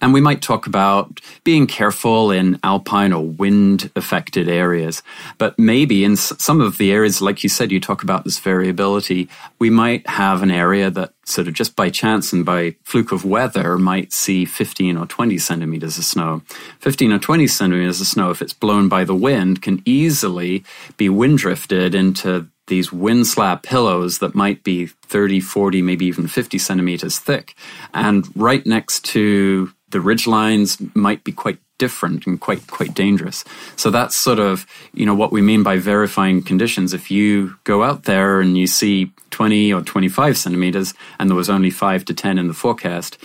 And 0.00 0.12
we 0.12 0.20
might 0.20 0.42
talk 0.42 0.66
about 0.66 1.20
being 1.42 1.66
careful 1.66 2.30
in 2.30 2.60
alpine 2.62 3.12
or 3.12 3.24
wind 3.24 3.90
affected 3.96 4.48
areas. 4.48 5.02
But 5.38 5.58
maybe 5.58 6.04
in 6.04 6.16
some 6.16 6.60
of 6.60 6.78
the 6.78 6.92
areas, 6.92 7.20
like 7.20 7.42
you 7.42 7.48
said, 7.48 7.72
you 7.72 7.80
talk 7.80 8.04
about 8.04 8.24
this 8.24 8.38
variability, 8.38 9.28
we 9.58 9.70
might 9.70 10.06
have 10.08 10.42
an 10.42 10.52
area 10.52 10.88
that 10.90 11.12
sort 11.24 11.48
of 11.48 11.54
just 11.54 11.74
by 11.74 11.90
chance 11.90 12.32
and 12.32 12.44
by 12.46 12.76
fluke 12.84 13.10
of 13.10 13.24
weather 13.24 13.76
might 13.76 14.12
see 14.12 14.44
15 14.44 14.96
or 14.96 15.06
20 15.06 15.36
centimeters 15.38 15.98
of 15.98 16.04
snow. 16.04 16.42
15 16.78 17.12
or 17.12 17.18
20 17.18 17.48
centimeters 17.48 18.00
of 18.00 18.06
snow, 18.06 18.30
if 18.30 18.40
it's 18.40 18.52
blown 18.52 18.88
by 18.88 19.02
the 19.02 19.16
wind, 19.16 19.60
can 19.60 19.82
easily 19.84 20.62
be 20.96 21.08
wind 21.08 21.38
drifted 21.38 21.92
into 21.92 22.46
these 22.66 22.92
wind 22.92 23.26
slab 23.26 23.62
pillows 23.62 24.18
that 24.18 24.34
might 24.34 24.64
be 24.64 24.86
30, 24.86 25.40
40, 25.40 25.82
maybe 25.82 26.06
even 26.06 26.26
50 26.26 26.58
centimeters 26.58 27.18
thick. 27.18 27.54
And 27.94 28.26
right 28.36 28.64
next 28.66 29.04
to 29.06 29.72
the 29.90 30.00
ridge 30.00 30.26
lines 30.26 30.78
might 30.94 31.24
be 31.24 31.32
quite 31.32 31.58
different 31.78 32.26
and 32.26 32.40
quite 32.40 32.66
quite 32.68 32.94
dangerous. 32.94 33.44
So 33.76 33.90
that's 33.90 34.16
sort 34.16 34.38
of, 34.38 34.66
you 34.94 35.06
know, 35.06 35.14
what 35.14 35.32
we 35.32 35.42
mean 35.42 35.62
by 35.62 35.76
verifying 35.78 36.42
conditions. 36.42 36.94
If 36.94 37.10
you 37.10 37.56
go 37.64 37.82
out 37.82 38.04
there 38.04 38.40
and 38.40 38.56
you 38.56 38.66
see 38.66 39.12
20 39.30 39.72
or 39.72 39.82
25 39.82 40.36
centimeters 40.38 40.94
and 41.18 41.28
there 41.28 41.36
was 41.36 41.50
only 41.50 41.70
5 41.70 42.04
to 42.06 42.14
10 42.14 42.38
in 42.38 42.48
the 42.48 42.54
forecast, 42.54 43.18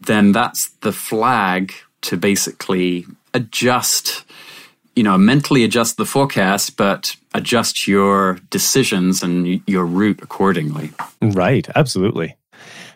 then 0.00 0.32
that's 0.32 0.68
the 0.82 0.92
flag 0.92 1.72
to 2.02 2.16
basically 2.16 3.06
adjust 3.32 4.24
you 4.96 5.02
know, 5.02 5.18
mentally 5.18 5.64
adjust 5.64 5.96
the 5.96 6.06
forecast, 6.06 6.76
but 6.76 7.16
adjust 7.34 7.88
your 7.88 8.38
decisions 8.50 9.22
and 9.22 9.60
your 9.66 9.84
route 9.84 10.20
accordingly. 10.22 10.92
Right, 11.20 11.68
absolutely. 11.74 12.36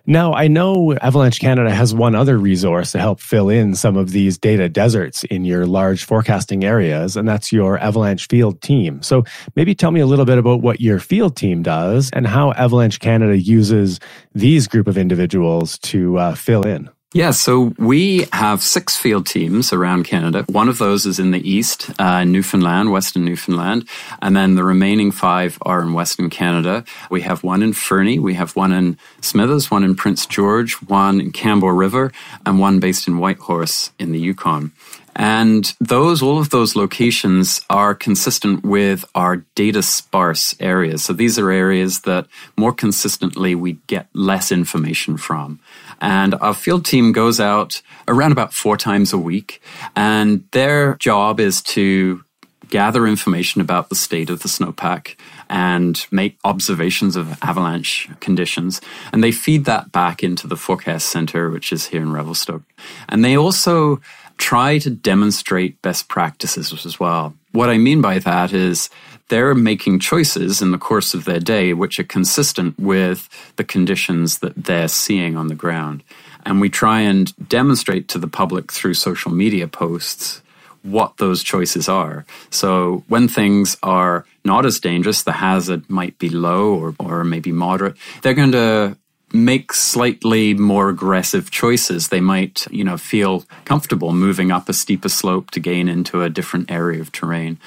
Now, 0.06 0.32
I 0.32 0.48
know 0.48 0.94
Avalanche 1.02 1.38
Canada 1.38 1.70
has 1.70 1.94
one 1.94 2.14
other 2.14 2.38
resource 2.38 2.92
to 2.92 2.98
help 2.98 3.20
fill 3.20 3.50
in 3.50 3.74
some 3.74 3.98
of 3.98 4.10
these 4.10 4.38
data 4.38 4.66
deserts 4.66 5.22
in 5.24 5.44
your 5.44 5.66
large 5.66 6.04
forecasting 6.04 6.64
areas, 6.64 7.14
and 7.14 7.28
that's 7.28 7.52
your 7.52 7.76
Avalanche 7.78 8.26
Field 8.26 8.62
team. 8.62 9.02
So 9.02 9.24
maybe 9.54 9.74
tell 9.74 9.90
me 9.90 10.00
a 10.00 10.06
little 10.06 10.24
bit 10.24 10.38
about 10.38 10.62
what 10.62 10.80
your 10.80 10.98
field 10.98 11.36
team 11.36 11.62
does 11.62 12.08
and 12.14 12.26
how 12.26 12.52
Avalanche 12.52 13.00
Canada 13.00 13.36
uses 13.36 14.00
these 14.34 14.66
group 14.66 14.88
of 14.88 14.96
individuals 14.96 15.78
to 15.80 16.16
uh, 16.16 16.34
fill 16.34 16.66
in. 16.66 16.88
Yeah, 17.14 17.30
so 17.30 17.72
we 17.78 18.26
have 18.34 18.62
six 18.62 18.94
field 18.94 19.26
teams 19.26 19.72
around 19.72 20.04
Canada. 20.04 20.44
One 20.50 20.68
of 20.68 20.76
those 20.76 21.06
is 21.06 21.18
in 21.18 21.30
the 21.30 21.50
east, 21.50 21.90
uh, 21.98 22.24
Newfoundland, 22.24 22.92
Western 22.92 23.24
Newfoundland, 23.24 23.88
and 24.20 24.36
then 24.36 24.56
the 24.56 24.62
remaining 24.62 25.10
five 25.10 25.56
are 25.62 25.80
in 25.80 25.94
Western 25.94 26.28
Canada. 26.28 26.84
We 27.10 27.22
have 27.22 27.42
one 27.42 27.62
in 27.62 27.72
Fernie, 27.72 28.18
we 28.18 28.34
have 28.34 28.54
one 28.56 28.72
in 28.72 28.98
Smithers, 29.22 29.70
one 29.70 29.84
in 29.84 29.94
Prince 29.94 30.26
George, 30.26 30.74
one 30.82 31.18
in 31.18 31.32
Campbell 31.32 31.72
River, 31.72 32.12
and 32.44 32.60
one 32.60 32.78
based 32.78 33.08
in 33.08 33.16
Whitehorse 33.16 33.90
in 33.98 34.12
the 34.12 34.20
Yukon. 34.20 34.72
And 35.16 35.74
those, 35.80 36.22
all 36.22 36.38
of 36.38 36.50
those 36.50 36.76
locations 36.76 37.60
are 37.68 37.92
consistent 37.92 38.64
with 38.64 39.04
our 39.16 39.38
data 39.56 39.82
sparse 39.82 40.54
areas. 40.60 41.04
So 41.04 41.12
these 41.12 41.40
are 41.40 41.50
areas 41.50 42.02
that 42.02 42.28
more 42.56 42.72
consistently 42.72 43.56
we 43.56 43.78
get 43.88 44.06
less 44.12 44.52
information 44.52 45.16
from. 45.16 45.58
And 46.00 46.34
our 46.36 46.54
field 46.54 46.84
team 46.84 47.12
goes 47.12 47.40
out 47.40 47.82
around 48.06 48.32
about 48.32 48.52
four 48.52 48.76
times 48.76 49.12
a 49.12 49.18
week. 49.18 49.60
And 49.96 50.44
their 50.52 50.96
job 50.96 51.40
is 51.40 51.62
to 51.62 52.22
gather 52.68 53.06
information 53.06 53.60
about 53.60 53.88
the 53.88 53.94
state 53.94 54.30
of 54.30 54.42
the 54.42 54.48
snowpack 54.48 55.16
and 55.48 56.06
make 56.10 56.38
observations 56.44 57.16
of 57.16 57.42
avalanche 57.42 58.08
conditions. 58.20 58.80
And 59.12 59.24
they 59.24 59.32
feed 59.32 59.64
that 59.64 59.90
back 59.90 60.22
into 60.22 60.46
the 60.46 60.56
forecast 60.56 61.08
center, 61.08 61.50
which 61.50 61.72
is 61.72 61.86
here 61.86 62.02
in 62.02 62.12
Revelstoke. 62.12 62.62
And 63.08 63.24
they 63.24 63.36
also 63.36 64.00
try 64.36 64.78
to 64.78 64.90
demonstrate 64.90 65.80
best 65.82 66.08
practices 66.08 66.84
as 66.84 67.00
well. 67.00 67.34
What 67.52 67.70
I 67.70 67.78
mean 67.78 68.00
by 68.00 68.18
that 68.20 68.52
is 68.52 68.90
they're 69.28 69.54
making 69.54 70.00
choices 70.00 70.60
in 70.60 70.70
the 70.70 70.78
course 70.78 71.14
of 71.14 71.24
their 71.24 71.40
day 71.40 71.72
which 71.72 72.00
are 72.00 72.04
consistent 72.04 72.78
with 72.78 73.28
the 73.56 73.64
conditions 73.64 74.38
that 74.38 74.64
they're 74.64 74.88
seeing 74.88 75.36
on 75.36 75.48
the 75.48 75.54
ground. 75.54 76.02
And 76.44 76.60
we 76.60 76.68
try 76.68 77.00
and 77.00 77.34
demonstrate 77.48 78.08
to 78.08 78.18
the 78.18 78.28
public 78.28 78.72
through 78.72 78.94
social 78.94 79.30
media 79.30 79.68
posts 79.68 80.42
what 80.82 81.16
those 81.18 81.42
choices 81.42 81.88
are. 81.88 82.24
So 82.50 83.04
when 83.08 83.28
things 83.28 83.76
are 83.82 84.24
not 84.44 84.64
as 84.64 84.80
dangerous, 84.80 85.22
the 85.22 85.32
hazard 85.32 85.88
might 85.90 86.18
be 86.18 86.28
low 86.28 86.74
or, 86.74 86.94
or 86.98 87.24
maybe 87.24 87.52
moderate, 87.52 87.96
they're 88.22 88.34
going 88.34 88.52
to 88.52 88.96
make 89.32 89.72
slightly 89.72 90.54
more 90.54 90.88
aggressive 90.88 91.50
choices. 91.50 92.08
They 92.08 92.20
might, 92.20 92.66
you 92.70 92.84
know, 92.84 92.96
feel 92.96 93.44
comfortable 93.64 94.12
moving 94.12 94.50
up 94.50 94.68
a 94.68 94.72
steeper 94.72 95.10
slope 95.10 95.50
to 95.50 95.60
gain 95.60 95.88
into 95.88 96.22
a 96.22 96.30
different 96.30 96.70
area 96.70 97.00
of 97.00 97.12
terrain. 97.12 97.58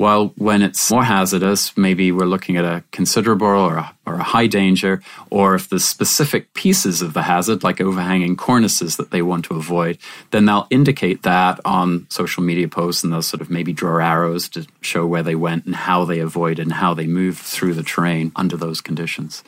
While 0.00 0.32
when 0.38 0.62
it's 0.62 0.90
more 0.90 1.04
hazardous, 1.04 1.76
maybe 1.76 2.10
we're 2.10 2.24
looking 2.24 2.56
at 2.56 2.64
a 2.64 2.82
considerable 2.90 3.46
or 3.46 3.76
a, 3.76 3.94
or 4.06 4.14
a 4.14 4.22
high 4.22 4.46
danger, 4.46 5.02
or 5.28 5.54
if 5.54 5.68
the 5.68 5.78
specific 5.78 6.54
pieces 6.54 7.02
of 7.02 7.12
the 7.12 7.24
hazard, 7.24 7.62
like 7.62 7.82
overhanging 7.82 8.38
cornices 8.38 8.96
that 8.96 9.10
they 9.10 9.20
want 9.20 9.44
to 9.44 9.56
avoid, 9.56 9.98
then 10.30 10.46
they'll 10.46 10.66
indicate 10.70 11.22
that 11.24 11.60
on 11.66 12.06
social 12.08 12.42
media 12.42 12.66
posts 12.66 13.04
and 13.04 13.12
they'll 13.12 13.20
sort 13.20 13.42
of 13.42 13.50
maybe 13.50 13.74
draw 13.74 13.98
arrows 13.98 14.48
to 14.48 14.66
show 14.80 15.04
where 15.04 15.22
they 15.22 15.34
went 15.34 15.66
and 15.66 15.74
how 15.74 16.06
they 16.06 16.20
avoided 16.20 16.60
and 16.60 16.72
how 16.72 16.94
they 16.94 17.06
moved 17.06 17.40
through 17.40 17.74
the 17.74 17.82
terrain 17.82 18.32
under 18.34 18.56
those 18.56 18.80
conditions. 18.80 19.44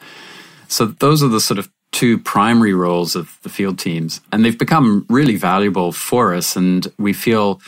So 0.69 0.85
those 0.85 1.23
are 1.23 1.29
the 1.29 1.41
sort 1.41 1.61
of 1.61 1.71
two 1.93 2.19
primary 2.19 2.75
roles 2.75 3.17
of 3.17 3.39
the 3.43 3.49
field 3.49 3.79
teams, 3.79 4.21
and 4.31 4.45
they've 4.45 4.59
become 4.59 5.07
really 5.09 5.37
valuable 5.37 5.93
for 5.93 6.35
us, 6.35 6.57
and 6.57 6.93
we 6.99 7.15
feel 7.15 7.63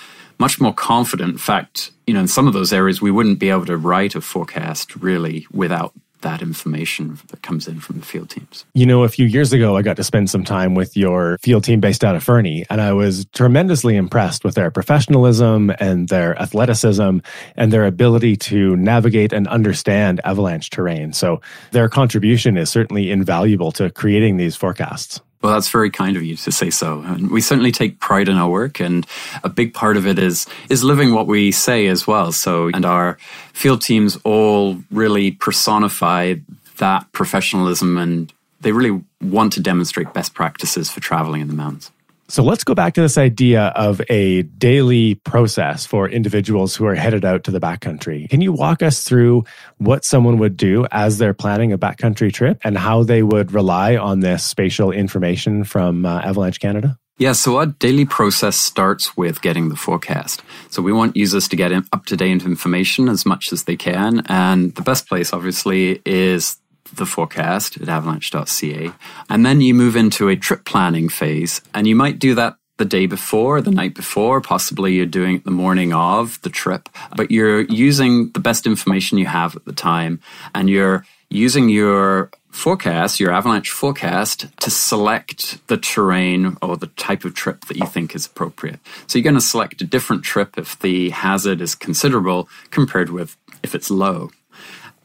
much 0.44 0.60
more 0.60 0.74
confident. 0.74 1.32
In 1.32 1.38
fact, 1.38 1.90
you 2.06 2.12
know, 2.12 2.20
in 2.20 2.28
some 2.28 2.46
of 2.46 2.52
those 2.52 2.70
areas, 2.70 3.00
we 3.00 3.10
wouldn't 3.10 3.38
be 3.38 3.48
able 3.48 3.64
to 3.64 3.78
write 3.78 4.14
a 4.14 4.20
forecast 4.20 4.94
really 4.96 5.46
without 5.50 5.94
that 6.20 6.42
information 6.42 7.18
that 7.28 7.40
comes 7.40 7.66
in 7.66 7.80
from 7.80 7.98
the 7.98 8.04
field 8.04 8.28
teams. 8.28 8.66
You 8.74 8.84
know, 8.84 9.04
a 9.04 9.08
few 9.08 9.24
years 9.24 9.54
ago, 9.54 9.74
I 9.74 9.80
got 9.80 9.96
to 9.96 10.04
spend 10.04 10.28
some 10.28 10.44
time 10.44 10.74
with 10.74 10.98
your 10.98 11.38
field 11.38 11.64
team 11.64 11.80
based 11.80 12.04
out 12.04 12.14
of 12.14 12.22
Fernie, 12.22 12.66
and 12.68 12.78
I 12.78 12.92
was 12.92 13.24
tremendously 13.32 13.96
impressed 13.96 14.44
with 14.44 14.54
their 14.54 14.70
professionalism 14.70 15.72
and 15.78 16.08
their 16.10 16.38
athleticism 16.38 17.20
and 17.56 17.72
their 17.72 17.86
ability 17.86 18.36
to 18.36 18.76
navigate 18.76 19.32
and 19.32 19.48
understand 19.48 20.20
avalanche 20.24 20.68
terrain. 20.68 21.14
So 21.14 21.40
their 21.70 21.88
contribution 21.88 22.58
is 22.58 22.68
certainly 22.68 23.10
invaluable 23.10 23.72
to 23.72 23.88
creating 23.88 24.36
these 24.36 24.56
forecasts. 24.56 25.22
Well, 25.44 25.52
that's 25.52 25.68
very 25.68 25.90
kind 25.90 26.16
of 26.16 26.22
you 26.22 26.36
to 26.36 26.50
say 26.50 26.70
so. 26.70 27.02
And 27.02 27.30
we 27.30 27.42
certainly 27.42 27.70
take 27.70 28.00
pride 28.00 28.30
in 28.30 28.38
our 28.38 28.48
work, 28.48 28.80
and 28.80 29.06
a 29.42 29.50
big 29.50 29.74
part 29.74 29.98
of 29.98 30.06
it 30.06 30.18
is 30.18 30.46
is 30.70 30.82
living 30.82 31.12
what 31.12 31.26
we 31.26 31.52
say 31.52 31.86
as 31.88 32.06
well. 32.06 32.32
So, 32.32 32.70
and 32.72 32.86
our 32.86 33.18
field 33.52 33.82
teams 33.82 34.16
all 34.24 34.78
really 34.90 35.32
personify 35.32 36.36
that 36.78 37.12
professionalism, 37.12 37.98
and 37.98 38.32
they 38.62 38.72
really 38.72 39.04
want 39.20 39.52
to 39.52 39.60
demonstrate 39.60 40.14
best 40.14 40.32
practices 40.32 40.90
for 40.90 41.00
traveling 41.00 41.42
in 41.42 41.48
the 41.48 41.54
mountains. 41.54 41.90
So 42.28 42.42
let's 42.42 42.64
go 42.64 42.74
back 42.74 42.94
to 42.94 43.02
this 43.02 43.18
idea 43.18 43.64
of 43.76 44.00
a 44.08 44.42
daily 44.42 45.16
process 45.16 45.84
for 45.84 46.08
individuals 46.08 46.74
who 46.74 46.86
are 46.86 46.94
headed 46.94 47.24
out 47.24 47.44
to 47.44 47.50
the 47.50 47.60
backcountry. 47.60 48.28
Can 48.30 48.40
you 48.40 48.52
walk 48.52 48.82
us 48.82 49.04
through 49.04 49.44
what 49.76 50.04
someone 50.04 50.38
would 50.38 50.56
do 50.56 50.86
as 50.90 51.18
they're 51.18 51.34
planning 51.34 51.72
a 51.72 51.78
backcountry 51.78 52.32
trip 52.32 52.58
and 52.64 52.78
how 52.78 53.02
they 53.02 53.22
would 53.22 53.52
rely 53.52 53.96
on 53.96 54.20
this 54.20 54.42
spatial 54.42 54.90
information 54.90 55.64
from 55.64 56.06
uh, 56.06 56.20
Avalanche 56.20 56.60
Canada? 56.60 56.98
Yeah, 57.16 57.32
so 57.32 57.58
our 57.58 57.66
daily 57.66 58.06
process 58.06 58.56
starts 58.56 59.16
with 59.16 59.40
getting 59.40 59.68
the 59.68 59.76
forecast. 59.76 60.42
So 60.70 60.82
we 60.82 60.92
want 60.92 61.16
users 61.16 61.46
to 61.48 61.56
get 61.56 61.70
up 61.92 62.06
to 62.06 62.16
date 62.16 62.42
information 62.42 63.08
as 63.08 63.24
much 63.24 63.52
as 63.52 63.64
they 63.64 63.76
can. 63.76 64.24
And 64.26 64.74
the 64.74 64.82
best 64.82 65.06
place, 65.06 65.32
obviously, 65.32 66.02
is 66.04 66.56
the 66.96 67.06
forecast 67.06 67.80
at 67.80 67.88
avalanche.ca. 67.88 68.92
And 69.28 69.46
then 69.46 69.60
you 69.60 69.74
move 69.74 69.96
into 69.96 70.28
a 70.28 70.36
trip 70.36 70.64
planning 70.64 71.08
phase, 71.08 71.60
and 71.74 71.86
you 71.86 71.96
might 71.96 72.18
do 72.18 72.34
that 72.34 72.56
the 72.76 72.84
day 72.84 73.06
before, 73.06 73.60
the 73.60 73.70
night 73.70 73.94
before, 73.94 74.40
possibly 74.40 74.94
you're 74.94 75.06
doing 75.06 75.36
it 75.36 75.44
the 75.44 75.50
morning 75.50 75.92
of 75.92 76.40
the 76.42 76.50
trip, 76.50 76.88
but 77.16 77.30
you're 77.30 77.60
using 77.62 78.30
the 78.30 78.40
best 78.40 78.66
information 78.66 79.18
you 79.18 79.26
have 79.26 79.54
at 79.54 79.64
the 79.64 79.72
time, 79.72 80.20
and 80.54 80.68
you're 80.68 81.06
using 81.30 81.68
your 81.68 82.30
forecast, 82.50 83.18
your 83.18 83.32
avalanche 83.32 83.70
forecast, 83.70 84.46
to 84.60 84.70
select 84.70 85.66
the 85.66 85.76
terrain 85.76 86.56
or 86.62 86.76
the 86.76 86.86
type 86.88 87.24
of 87.24 87.34
trip 87.34 87.64
that 87.66 87.76
you 87.76 87.86
think 87.86 88.14
is 88.14 88.26
appropriate. 88.26 88.78
So 89.06 89.18
you're 89.18 89.24
going 89.24 89.34
to 89.34 89.40
select 89.40 89.82
a 89.82 89.84
different 89.84 90.22
trip 90.22 90.56
if 90.56 90.78
the 90.78 91.10
hazard 91.10 91.60
is 91.60 91.74
considerable 91.74 92.48
compared 92.70 93.10
with 93.10 93.36
if 93.62 93.74
it's 93.74 93.90
low. 93.90 94.30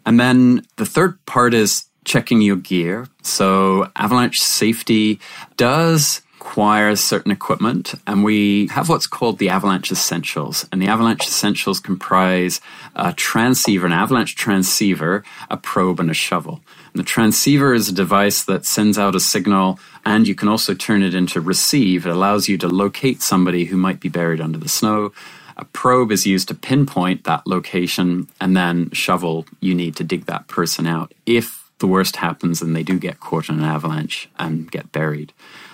And 0.05 0.19
then 0.19 0.65
the 0.77 0.85
third 0.85 1.23
part 1.25 1.53
is 1.53 1.85
checking 2.05 2.41
your 2.41 2.55
gear. 2.55 3.07
So 3.21 3.91
avalanche 3.95 4.41
safety 4.41 5.19
does 5.57 6.21
require 6.39 6.95
certain 6.95 7.31
equipment, 7.31 7.93
and 8.07 8.23
we 8.23 8.67
have 8.67 8.89
what's 8.89 9.05
called 9.05 9.38
the 9.38 9.49
Avalanche 9.49 9.91
Essentials. 9.91 10.65
And 10.71 10.81
the 10.81 10.88
Avalanche 10.88 11.27
Essentials 11.27 11.79
comprise 11.79 12.59
a 12.95 13.13
transceiver, 13.13 13.85
an 13.85 13.91
avalanche 13.91 14.35
transceiver, 14.35 15.23
a 15.51 15.57
probe, 15.57 15.99
and 15.99 16.09
a 16.09 16.13
shovel. 16.13 16.62
And 16.93 16.99
the 16.99 17.05
transceiver 17.05 17.73
is 17.73 17.89
a 17.89 17.93
device 17.93 18.43
that 18.45 18.65
sends 18.65 18.97
out 18.97 19.15
a 19.15 19.19
signal, 19.19 19.79
and 20.05 20.27
you 20.27 20.33
can 20.33 20.47
also 20.47 20.73
turn 20.73 21.03
it 21.03 21.13
into 21.13 21.39
receive. 21.39 22.05
It 22.05 22.12
allows 22.12 22.47
you 22.47 22.57
to 22.59 22.67
locate 22.67 23.21
somebody 23.21 23.65
who 23.65 23.77
might 23.77 23.99
be 23.99 24.09
buried 24.09 24.41
under 24.41 24.57
the 24.57 24.69
snow. 24.69 25.12
A 25.60 25.65
probe 25.65 26.12
is 26.12 26.26
used 26.26 26.48
to 26.48 26.56
pinpoint 26.56 27.26
that 27.26 27.45
location, 27.45 28.30
and 28.39 28.56
then 28.56 28.89
shovel, 28.91 29.45
you 29.60 29.76
need 29.76 29.98
to 29.98 30.06
dig 30.06 30.26
that 30.26 30.48
person 30.48 30.88
out 30.88 31.13
if 31.26 31.69
the 31.80 31.88
worst 31.88 32.15
happens 32.15 32.62
and 32.62 32.76
they 32.76 32.84
do 32.84 32.98
get 32.98 33.19
caught 33.19 33.50
in 33.50 33.60
an 33.60 33.65
avalanche 33.65 34.30
and 34.39 34.72
get 34.72 34.91
buried. 34.91 35.34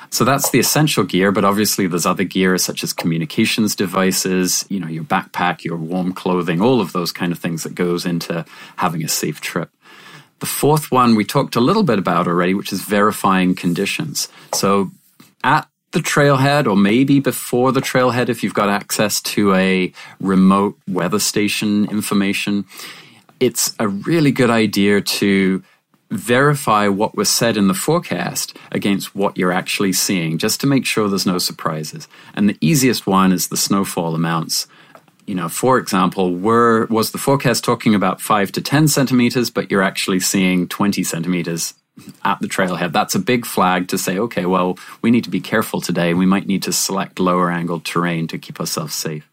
So 0.10 0.24
that's 0.24 0.50
the 0.50 0.60
essential 0.60 1.04
gear, 1.04 1.32
but 1.32 1.46
obviously 1.46 1.88
there's 1.88 2.06
other 2.06 2.24
gear 2.24 2.58
such 2.58 2.84
as 2.84 2.94
communications 2.94 3.76
devices, 3.76 4.66
you 4.70 4.80
know, 4.80 4.88
your 4.88 5.04
backpack, 5.04 5.64
your 5.64 5.78
warm 5.78 6.14
clothing, 6.14 6.62
all 6.62 6.82
of 6.82 6.94
those 6.94 7.12
kind 7.12 7.32
of 7.32 7.40
things 7.40 7.64
that 7.64 7.76
goes 7.76 8.06
into 8.06 8.46
having 8.78 9.04
a 9.04 9.08
safe 9.08 9.42
trip. 9.42 9.70
The 10.40 10.46
fourth 10.46 10.92
one 10.92 11.16
we 11.16 11.26
talked 11.26 11.56
a 11.56 11.62
little 11.62 11.84
bit 11.84 12.00
about 12.00 12.28
already, 12.28 12.54
which 12.54 12.74
is 12.74 12.82
verifying 12.82 13.56
conditions. 13.56 14.30
So 14.54 14.92
at 15.44 15.68
the 15.96 16.02
trailhead 16.02 16.68
or 16.68 16.76
maybe 16.76 17.22
before 17.22 17.72
the 17.72 17.80
trailhead 17.80 18.28
if 18.28 18.44
you've 18.44 18.54
got 18.54 18.68
access 18.68 19.22
to 19.22 19.56
a 19.56 19.94
remote 20.20 20.78
weather 20.90 21.20
station 21.20 21.90
information. 21.90 22.66
It's 23.40 23.74
a 23.80 23.88
really 23.88 24.32
good 24.32 24.50
idea 24.50 25.00
to 25.00 25.64
verify 26.12 26.90
what 26.90 27.16
was 27.16 27.30
said 27.30 27.56
in 27.56 27.70
the 27.70 27.74
forecast 27.74 28.58
against 28.74 29.16
what 29.16 29.38
you're 29.38 29.54
actually 29.54 29.94
seeing, 29.94 30.38
just 30.38 30.60
to 30.62 30.68
make 30.68 30.86
sure 30.86 31.08
there's 31.08 31.26
no 31.26 31.38
surprises. 31.38 32.10
And 32.34 32.50
the 32.50 32.58
easiest 32.60 33.08
one 33.08 33.32
is 33.32 33.48
the 33.48 33.58
snowfall 33.58 34.16
amounts. 34.16 34.68
You 35.26 35.36
know, 35.36 35.48
for 35.48 35.78
example, 35.78 36.36
were 36.36 36.88
was 36.88 37.12
the 37.12 37.18
forecast 37.18 37.64
talking 37.64 37.96
about 37.96 38.20
five 38.20 38.52
to 38.52 38.62
ten 38.62 38.90
centimeters, 38.90 39.50
but 39.50 39.72
you're 39.72 39.82
actually 39.82 40.20
seeing 40.20 40.68
20 40.68 41.04
centimeters 41.04 41.74
at 42.24 42.40
the 42.42 42.48
trailhead, 42.48 42.92
that's 42.92 43.16
a 43.16 43.20
big 43.20 43.46
flag 43.46 43.88
to 43.90 43.98
say, 43.98 44.18
okay, 44.18 44.46
well, 44.46 44.78
we 45.02 45.12
need 45.12 45.24
to 45.24 45.30
be 45.30 45.40
careful 45.40 45.82
today. 45.82 46.14
We 46.14 46.26
might 46.26 46.48
need 46.48 46.64
to 46.64 46.74
select 46.74 47.20
lower 47.20 47.50
angled 47.52 47.86
terrain 47.86 48.28
to 48.28 48.38
keep 48.38 48.60
ourselves 48.60 48.94
safe. 48.94 49.30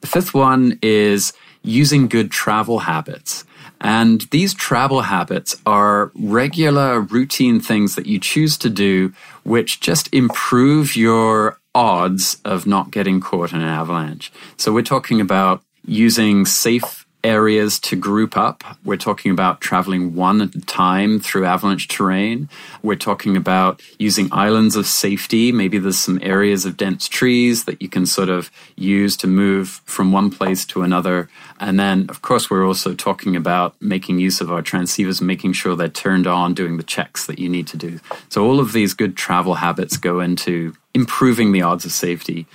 The 0.00 0.06
fifth 0.06 0.34
one 0.34 0.78
is 0.82 1.32
using 1.62 2.08
good 2.08 2.30
travel 2.30 2.80
habits. 2.80 3.44
And 3.80 4.22
these 4.30 4.54
travel 4.54 5.02
habits 5.02 5.56
are 5.66 6.10
regular 6.14 7.00
routine 7.00 7.60
things 7.60 7.96
that 7.96 8.06
you 8.06 8.18
choose 8.18 8.56
to 8.58 8.70
do, 8.70 9.12
which 9.42 9.80
just 9.80 10.12
improve 10.12 10.96
your 10.96 11.58
odds 11.74 12.38
of 12.44 12.66
not 12.66 12.90
getting 12.90 13.20
caught 13.20 13.52
in 13.52 13.60
an 13.60 13.68
avalanche. 13.68 14.32
So 14.56 14.72
we're 14.72 14.82
talking 14.82 15.20
about 15.20 15.62
using 15.86 16.46
safe 16.46 17.03
areas 17.24 17.80
to 17.80 17.96
group 17.96 18.36
up. 18.36 18.62
We're 18.84 18.96
talking 18.96 19.32
about 19.32 19.60
traveling 19.60 20.14
one 20.14 20.42
at 20.42 20.54
a 20.54 20.60
time 20.60 21.18
through 21.18 21.46
avalanche 21.46 21.88
terrain. 21.88 22.48
We're 22.82 22.94
talking 22.96 23.36
about 23.36 23.82
using 23.98 24.28
islands 24.30 24.76
of 24.76 24.86
safety. 24.86 25.50
Maybe 25.50 25.78
there's 25.78 25.98
some 25.98 26.20
areas 26.22 26.64
of 26.64 26.76
dense 26.76 27.08
trees 27.08 27.64
that 27.64 27.80
you 27.80 27.88
can 27.88 28.06
sort 28.06 28.28
of 28.28 28.50
use 28.76 29.16
to 29.18 29.26
move 29.26 29.80
from 29.86 30.12
one 30.12 30.30
place 30.30 30.64
to 30.66 30.82
another. 30.82 31.28
And 31.58 31.80
then, 31.80 32.06
of 32.10 32.22
course, 32.22 32.50
we're 32.50 32.66
also 32.66 32.94
talking 32.94 33.34
about 33.34 33.74
making 33.80 34.18
use 34.18 34.40
of 34.40 34.52
our 34.52 34.62
transceivers, 34.62 35.20
making 35.22 35.54
sure 35.54 35.74
they're 35.74 35.88
turned 35.88 36.26
on, 36.26 36.52
doing 36.54 36.76
the 36.76 36.82
checks 36.82 37.26
that 37.26 37.38
you 37.38 37.48
need 37.48 37.66
to 37.68 37.76
do. 37.76 38.00
So 38.28 38.44
all 38.44 38.60
of 38.60 38.72
these 38.72 38.92
good 38.92 39.16
travel 39.16 39.54
habits 39.54 39.96
go 39.96 40.20
into 40.20 40.74
improving 40.92 41.52
the 41.52 41.62
odds 41.62 41.84
of 41.84 41.92
safety. 41.92 42.46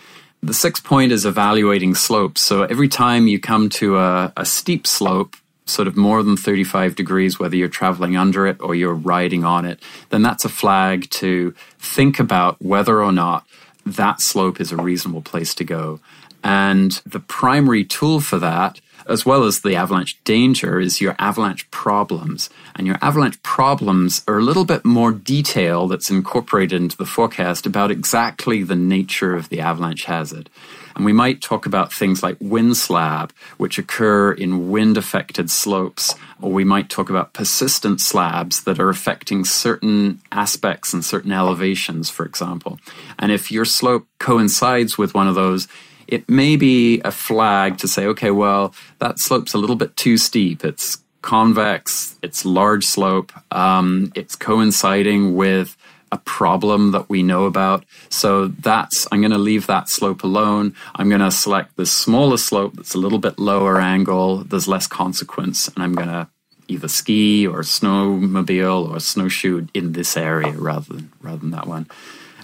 The 0.42 0.54
sixth 0.54 0.84
point 0.84 1.12
is 1.12 1.26
evaluating 1.26 1.96
slopes. 1.96 2.42
So 2.42 2.64
every 2.64 2.88
time 2.88 3.28
you 3.28 3.40
come 3.40 3.70
to 3.70 3.98
a, 3.98 4.34
a 4.38 4.46
steep 4.46 4.88
slope, 4.88 5.36
sort 5.66 5.88
of 5.88 5.96
more 5.96 6.24
than 6.24 6.36
35 6.36 6.96
degrees, 6.96 7.40
whether 7.40 7.56
you're 7.56 7.68
traveling 7.68 8.18
under 8.18 8.48
it 8.48 8.58
or 8.60 8.74
you're 8.74 8.94
riding 8.94 9.44
on 9.44 9.66
it, 9.66 9.80
then 10.10 10.22
that's 10.22 10.46
a 10.46 10.50
flag 10.50 11.10
to 11.12 11.54
think 11.78 12.20
about 12.20 12.60
whether 12.62 13.04
or 13.04 13.12
not 13.12 13.46
that 13.86 14.22
slope 14.22 14.60
is 14.60 14.72
a 14.72 14.78
reasonable 14.78 15.22
place 15.22 15.54
to 15.56 15.64
go. 15.64 16.00
And 16.44 16.92
the 17.06 17.20
primary 17.20 17.84
tool 17.84 18.20
for 18.20 18.40
that 18.40 18.82
as 19.10 19.26
well 19.26 19.44
as 19.44 19.62
the 19.62 19.76
avalanche 19.76 20.24
danger, 20.24 20.80
is 20.80 21.02
your 21.02 21.16
avalanche 21.20 21.70
problems. 21.72 22.50
And 22.76 22.88
your 22.88 22.98
avalanche 23.02 23.42
problems 23.44 24.22
are 24.28 24.38
a 24.38 24.44
little 24.44 24.66
bit 24.66 24.86
more 24.86 25.12
detail 25.12 25.88
that's 25.88 26.10
incorporated 26.10 26.82
into 26.82 26.98
the 26.98 27.06
forecast 27.06 27.66
about 27.66 27.92
exactly 27.92 28.64
the 28.64 28.76
nature 28.76 29.36
of 29.36 29.50
the 29.50 29.60
avalanche 29.60 30.06
hazard. 30.06 30.50
And 30.96 31.06
we 31.06 31.14
might 31.14 31.42
talk 31.42 31.66
about 31.66 31.94
things 31.94 32.22
like 32.22 32.36
wind 32.42 32.76
slab, 32.76 33.32
which 33.58 33.78
occur 33.78 34.34
in 34.34 34.70
wind 34.70 34.98
affected 34.98 35.50
slopes, 35.50 36.14
or 36.42 36.52
we 36.52 36.64
might 36.64 36.90
talk 36.90 37.10
about 37.10 37.34
persistent 37.34 38.02
slabs 38.02 38.64
that 38.64 38.80
are 38.80 38.90
affecting 38.90 39.46
certain 39.46 40.20
aspects 40.32 40.94
and 40.94 41.04
certain 41.04 41.32
elevations, 41.32 42.10
for 42.10 42.26
example. 42.26 42.80
And 43.18 43.32
if 43.32 43.50
your 43.50 43.66
slope 43.66 44.08
coincides 44.20 44.98
with 44.98 45.14
one 45.14 45.28
of 45.28 45.36
those, 45.36 45.68
it 46.10 46.28
may 46.28 46.56
be 46.56 47.00
a 47.02 47.12
flag 47.12 47.78
to 47.78 47.88
say, 47.88 48.08
okay, 48.08 48.32
well, 48.32 48.74
that 48.98 49.20
slope's 49.20 49.54
a 49.54 49.60
little 49.60 49.76
bit 49.76 49.96
too 49.96 50.18
steep. 50.18 50.66
It's 50.66 50.98
convex, 51.22 52.18
it's 52.24 52.46
large 52.46 52.84
slope, 52.84 53.32
um, 53.52 54.12
it's 54.16 54.36
coinciding 54.36 55.36
with 55.36 55.78
a 56.12 56.18
problem 56.18 56.92
that 56.92 57.08
we 57.10 57.22
know 57.22 57.46
about. 57.46 57.86
So 58.10 58.48
that's, 58.48 59.08
I'm 59.12 59.22
going 59.22 59.32
to 59.32 59.38
leave 59.38 59.68
that 59.68 59.88
slope 59.88 60.24
alone. 60.24 60.74
I'm 60.96 61.10
going 61.10 61.22
to 61.22 61.30
select 61.30 61.76
the 61.76 61.86
smaller 61.86 62.38
slope 62.38 62.74
that's 62.76 62.96
a 62.96 62.98
little 62.98 63.20
bit 63.20 63.38
lower 63.38 63.80
angle, 63.80 64.38
there's 64.38 64.68
less 64.68 64.88
consequence, 64.88 65.68
and 65.68 65.84
I'm 65.84 65.94
going 65.94 66.08
to 66.08 66.28
either 66.68 66.88
ski 66.88 67.46
or 67.46 67.60
snowmobile 67.60 68.90
or 68.90 69.00
snowshoe 69.00 69.68
in 69.76 69.92
this 69.94 70.18
area 70.18 70.54
rather 70.54 70.94
than 70.94 71.12
rather 71.22 71.38
than 71.38 71.52
that 71.52 71.68
one. 71.68 71.88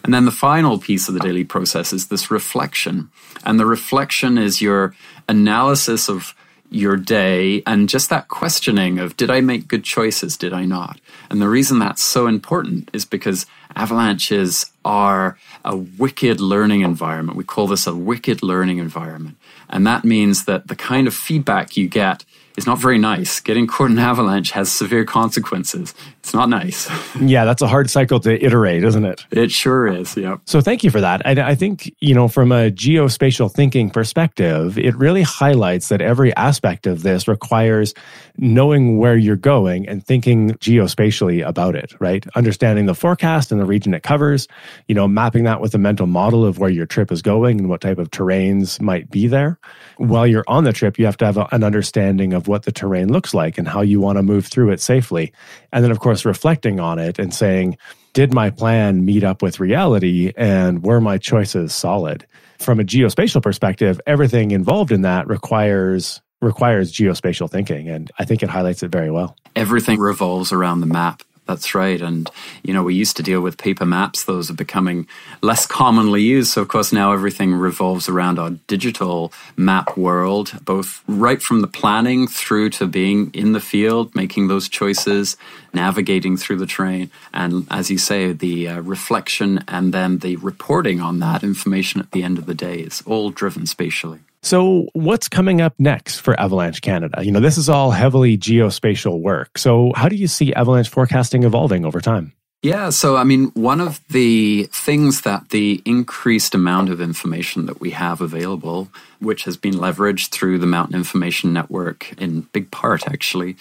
And 0.05 0.13
then 0.13 0.25
the 0.25 0.31
final 0.31 0.77
piece 0.77 1.07
of 1.07 1.15
the 1.15 1.19
daily 1.19 1.43
process 1.43 1.91
is 1.91 2.09
this 2.09 2.29
reflection. 2.29 3.09
And 3.43 3.59
the 3.59 3.65
reflection 3.65 4.37
is 4.37 4.61
your 4.61 4.95
analysis 5.27 6.07
of 6.07 6.35
your 6.69 6.95
day 6.95 7.63
and 7.65 7.89
just 7.89 8.11
that 8.11 8.27
questioning 8.27 8.99
of 8.99 9.17
did 9.17 9.31
I 9.31 9.41
make 9.41 9.67
good 9.67 9.83
choices? 9.83 10.37
Did 10.37 10.53
I 10.53 10.65
not? 10.65 10.99
And 11.31 11.41
the 11.41 11.49
reason 11.49 11.79
that's 11.79 12.03
so 12.03 12.27
important 12.27 12.91
is 12.93 13.03
because 13.03 13.47
avalanches 13.75 14.71
are 14.85 15.39
a 15.63 15.75
wicked 15.75 16.39
learning 16.39 16.81
environment. 16.81 17.35
We 17.35 17.43
call 17.43 17.65
this 17.65 17.87
a 17.87 17.95
wicked 17.95 18.43
learning 18.43 18.77
environment. 18.77 19.37
And 19.69 19.87
that 19.87 20.05
means 20.05 20.45
that 20.45 20.67
the 20.67 20.75
kind 20.75 21.07
of 21.07 21.15
feedback 21.15 21.75
you 21.75 21.87
get 21.87 22.25
is 22.57 22.65
not 22.65 22.79
very 22.79 22.97
nice. 22.97 23.39
Getting 23.39 23.67
caught 23.67 23.91
in 23.91 23.93
an 23.93 23.99
avalanche 23.99 24.51
has 24.51 24.71
severe 24.71 25.05
consequences. 25.05 25.93
It's 26.19 26.33
not 26.33 26.49
nice. 26.49 26.89
yeah, 27.21 27.45
that's 27.45 27.61
a 27.61 27.67
hard 27.67 27.89
cycle 27.89 28.19
to 28.21 28.43
iterate, 28.43 28.83
isn't 28.83 29.05
it? 29.05 29.25
It 29.31 29.51
sure 29.51 29.87
is. 29.87 30.15
Yeah. 30.15 30.37
So 30.45 30.61
thank 30.61 30.83
you 30.83 30.91
for 30.91 31.01
that. 31.01 31.21
I, 31.25 31.51
I 31.51 31.55
think, 31.55 31.93
you 31.99 32.13
know, 32.13 32.27
from 32.27 32.51
a 32.51 32.71
geospatial 32.71 33.51
thinking 33.51 33.89
perspective, 33.89 34.77
it 34.77 34.95
really 34.95 35.21
highlights 35.21 35.89
that 35.89 36.01
every 36.01 36.35
aspect 36.35 36.87
of 36.87 37.03
this 37.03 37.27
requires 37.27 37.93
knowing 38.37 38.97
where 38.97 39.15
you're 39.15 39.35
going 39.35 39.87
and 39.87 40.05
thinking 40.05 40.51
geospatially 40.51 41.45
about 41.45 41.75
it, 41.75 41.93
right? 41.99 42.25
Understanding 42.35 42.85
the 42.85 42.95
forecast 42.95 43.51
and 43.51 43.61
the 43.61 43.65
region 43.65 43.93
it 43.93 44.03
covers, 44.03 44.47
you 44.87 44.95
know, 44.95 45.07
mapping 45.07 45.43
that 45.43 45.61
with 45.61 45.73
a 45.73 45.77
mental 45.77 46.07
model 46.07 46.45
of 46.45 46.59
where 46.59 46.69
your 46.69 46.85
trip 46.85 47.11
is 47.11 47.21
going 47.21 47.59
and 47.59 47.69
what 47.69 47.81
type 47.81 47.97
of 47.97 48.11
terrains 48.11 48.79
might 48.81 49.09
be 49.09 49.27
there. 49.27 49.59
While 49.97 50.27
you're 50.27 50.43
on 50.47 50.63
the 50.63 50.73
trip, 50.73 50.99
you 50.99 51.05
have 51.05 51.17
to 51.17 51.25
have 51.25 51.37
an 51.37 51.63
understanding 51.63 52.33
of 52.33 52.47
what 52.47 52.63
the 52.63 52.71
terrain 52.71 53.11
looks 53.11 53.33
like 53.33 53.57
and 53.57 53.67
how 53.67 53.81
you 53.81 53.99
want 53.99 54.17
to 54.17 54.23
move 54.23 54.47
through 54.47 54.71
it 54.71 54.81
safely. 54.81 55.31
And 55.71 55.83
then, 55.83 55.91
of 55.91 55.99
course, 55.99 56.25
reflecting 56.25 56.79
on 56.79 56.99
it 56.99 57.19
and 57.19 57.33
saying, 57.33 57.77
did 58.13 58.33
my 58.33 58.49
plan 58.49 59.03
meet 59.03 59.23
up 59.25 59.41
with 59.41 59.59
reality 59.59 60.31
and 60.37 60.83
were 60.83 61.01
my 61.01 61.17
choices 61.17 61.73
solid? 61.73 62.25
From 62.59 62.79
a 62.79 62.83
geospatial 62.83 63.43
perspective, 63.43 63.99
everything 64.07 64.51
involved 64.51 64.93
in 64.93 65.01
that 65.01 65.27
requires 65.27 66.21
requires 66.41 66.91
geospatial 66.91 67.49
thinking 67.49 67.89
and 67.89 68.11
I 68.19 68.25
think 68.25 68.43
it 68.43 68.49
highlights 68.49 68.83
it 68.83 68.91
very 68.91 69.11
well. 69.11 69.35
Everything 69.55 69.99
revolves 69.99 70.51
around 70.51 70.81
the 70.81 70.87
map. 70.87 71.23
That's 71.47 71.75
right. 71.75 72.01
And, 72.01 72.29
you 72.63 72.73
know, 72.73 72.81
we 72.81 72.95
used 72.95 73.17
to 73.17 73.23
deal 73.23 73.39
with 73.39 73.59
paper 73.59 73.85
maps. 73.85 74.23
Those 74.23 74.49
are 74.49 74.55
becoming 74.55 75.07
less 75.41 75.67
commonly 75.67 76.23
used. 76.23 76.51
So, 76.51 76.61
of 76.63 76.69
course, 76.69 76.91
now 76.91 77.13
everything 77.13 77.53
revolves 77.53 78.09
around 78.09 78.39
our 78.39 78.51
digital 78.65 79.31
map 79.55 79.95
world, 79.95 80.53
both 80.65 81.03
right 81.07 81.39
from 81.39 81.61
the 81.61 81.67
planning 81.67 82.27
through 82.27 82.71
to 82.71 82.87
being 82.87 83.29
in 83.33 83.53
the 83.53 83.59
field, 83.59 84.15
making 84.15 84.47
those 84.47 84.67
choices, 84.67 85.37
navigating 85.71 86.35
through 86.35 86.57
the 86.57 86.65
terrain. 86.65 87.11
And 87.31 87.67
as 87.69 87.91
you 87.91 87.99
say, 87.99 88.31
the 88.31 88.67
uh, 88.67 88.81
reflection 88.81 89.63
and 89.67 89.93
then 89.93 90.19
the 90.19 90.37
reporting 90.37 90.99
on 90.99 91.19
that 91.19 91.43
information 91.43 92.01
at 92.01 92.11
the 92.11 92.23
end 92.23 92.39
of 92.39 92.47
the 92.47 92.55
day 92.55 92.79
is 92.79 93.03
all 93.05 93.29
driven 93.29 93.67
spatially. 93.67 94.21
So, 94.45 94.89
what's 94.93 95.27
coming 95.27 95.59
up 95.59 95.73
next 95.79 96.19
for 96.19 96.39
Avalanche 96.39 96.81
Canada? 96.81 97.25
You 97.25 97.31
know, 97.31 97.39
this 97.39 97.57
is 97.57 97.67
all 97.67 97.89
heavily 97.89 98.37
geospatial 98.37 99.19
work. 99.19 99.57
So, 99.57 99.91
how 99.95 100.07
do 100.07 100.15
you 100.15 100.27
see 100.27 100.53
avalanche 100.53 100.87
forecasting 100.87 101.41
evolving 101.41 101.83
over 101.83 101.99
time? 101.99 102.31
Yeah, 102.61 102.91
so 102.91 103.15
I 103.15 103.23
mean, 103.23 103.47
one 103.55 103.81
of 103.81 104.01
the 104.07 104.69
things 104.71 105.21
that 105.21 105.49
the 105.49 105.81
increased 105.83 106.53
amount 106.53 106.89
of 106.89 107.01
information 107.01 107.65
that 107.65 107.79
we 107.79 107.89
have 107.91 108.21
available, 108.21 108.89
which 109.19 109.45
has 109.45 109.57
been 109.57 109.73
leveraged 109.73 110.29
through 110.29 110.59
the 110.59 110.67
Mountain 110.67 110.95
Information 110.95 111.51
Network 111.51 112.13
in 112.21 112.41
big 112.53 112.69
part 112.69 113.07
actually, 113.07 113.57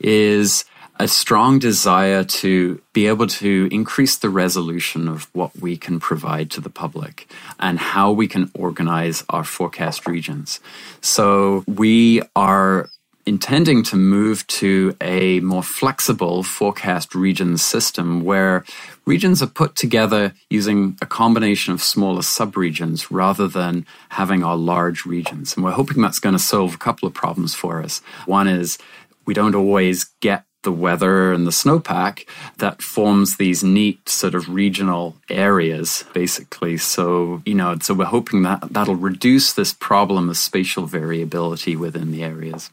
is 0.00 0.64
a 0.98 1.08
strong 1.08 1.58
desire 1.58 2.22
to 2.24 2.80
be 2.92 3.06
able 3.06 3.26
to 3.26 3.68
increase 3.72 4.16
the 4.16 4.30
resolution 4.30 5.08
of 5.08 5.28
what 5.32 5.56
we 5.60 5.76
can 5.76 5.98
provide 5.98 6.50
to 6.52 6.60
the 6.60 6.70
public 6.70 7.28
and 7.58 7.78
how 7.78 8.12
we 8.12 8.28
can 8.28 8.50
organize 8.54 9.24
our 9.28 9.44
forecast 9.44 10.06
regions. 10.06 10.60
So 11.00 11.64
we 11.66 12.22
are 12.36 12.88
intending 13.26 13.82
to 13.82 13.96
move 13.96 14.46
to 14.46 14.94
a 15.00 15.40
more 15.40 15.62
flexible 15.62 16.42
forecast 16.42 17.14
region 17.14 17.56
system 17.56 18.22
where 18.22 18.64
regions 19.06 19.42
are 19.42 19.46
put 19.46 19.74
together 19.74 20.34
using 20.50 20.96
a 21.00 21.06
combination 21.06 21.72
of 21.72 21.82
smaller 21.82 22.20
subregions 22.20 23.06
rather 23.10 23.48
than 23.48 23.86
having 24.10 24.44
our 24.44 24.56
large 24.56 25.06
regions. 25.06 25.54
And 25.54 25.64
we're 25.64 25.72
hoping 25.72 26.02
that's 26.02 26.20
going 26.20 26.34
to 26.34 26.38
solve 26.38 26.74
a 26.74 26.78
couple 26.78 27.06
of 27.06 27.14
problems 27.14 27.54
for 27.54 27.82
us. 27.82 28.00
One 28.26 28.46
is 28.46 28.78
we 29.24 29.32
don't 29.32 29.54
always 29.54 30.04
get 30.20 30.44
the 30.64 30.72
weather 30.72 31.32
and 31.32 31.46
the 31.46 31.50
snowpack 31.52 32.26
that 32.58 32.82
forms 32.82 33.36
these 33.36 33.62
neat 33.62 34.08
sort 34.08 34.34
of 34.34 34.48
regional 34.48 35.16
areas, 35.30 36.04
basically. 36.12 36.76
So, 36.76 37.42
you 37.46 37.54
know, 37.54 37.78
so 37.80 37.94
we're 37.94 38.06
hoping 38.06 38.42
that 38.42 38.72
that'll 38.72 38.96
reduce 38.96 39.52
this 39.52 39.72
problem 39.72 40.28
of 40.28 40.36
spatial 40.36 40.86
variability 40.86 41.76
within 41.76 42.10
the 42.10 42.24
areas. 42.24 42.70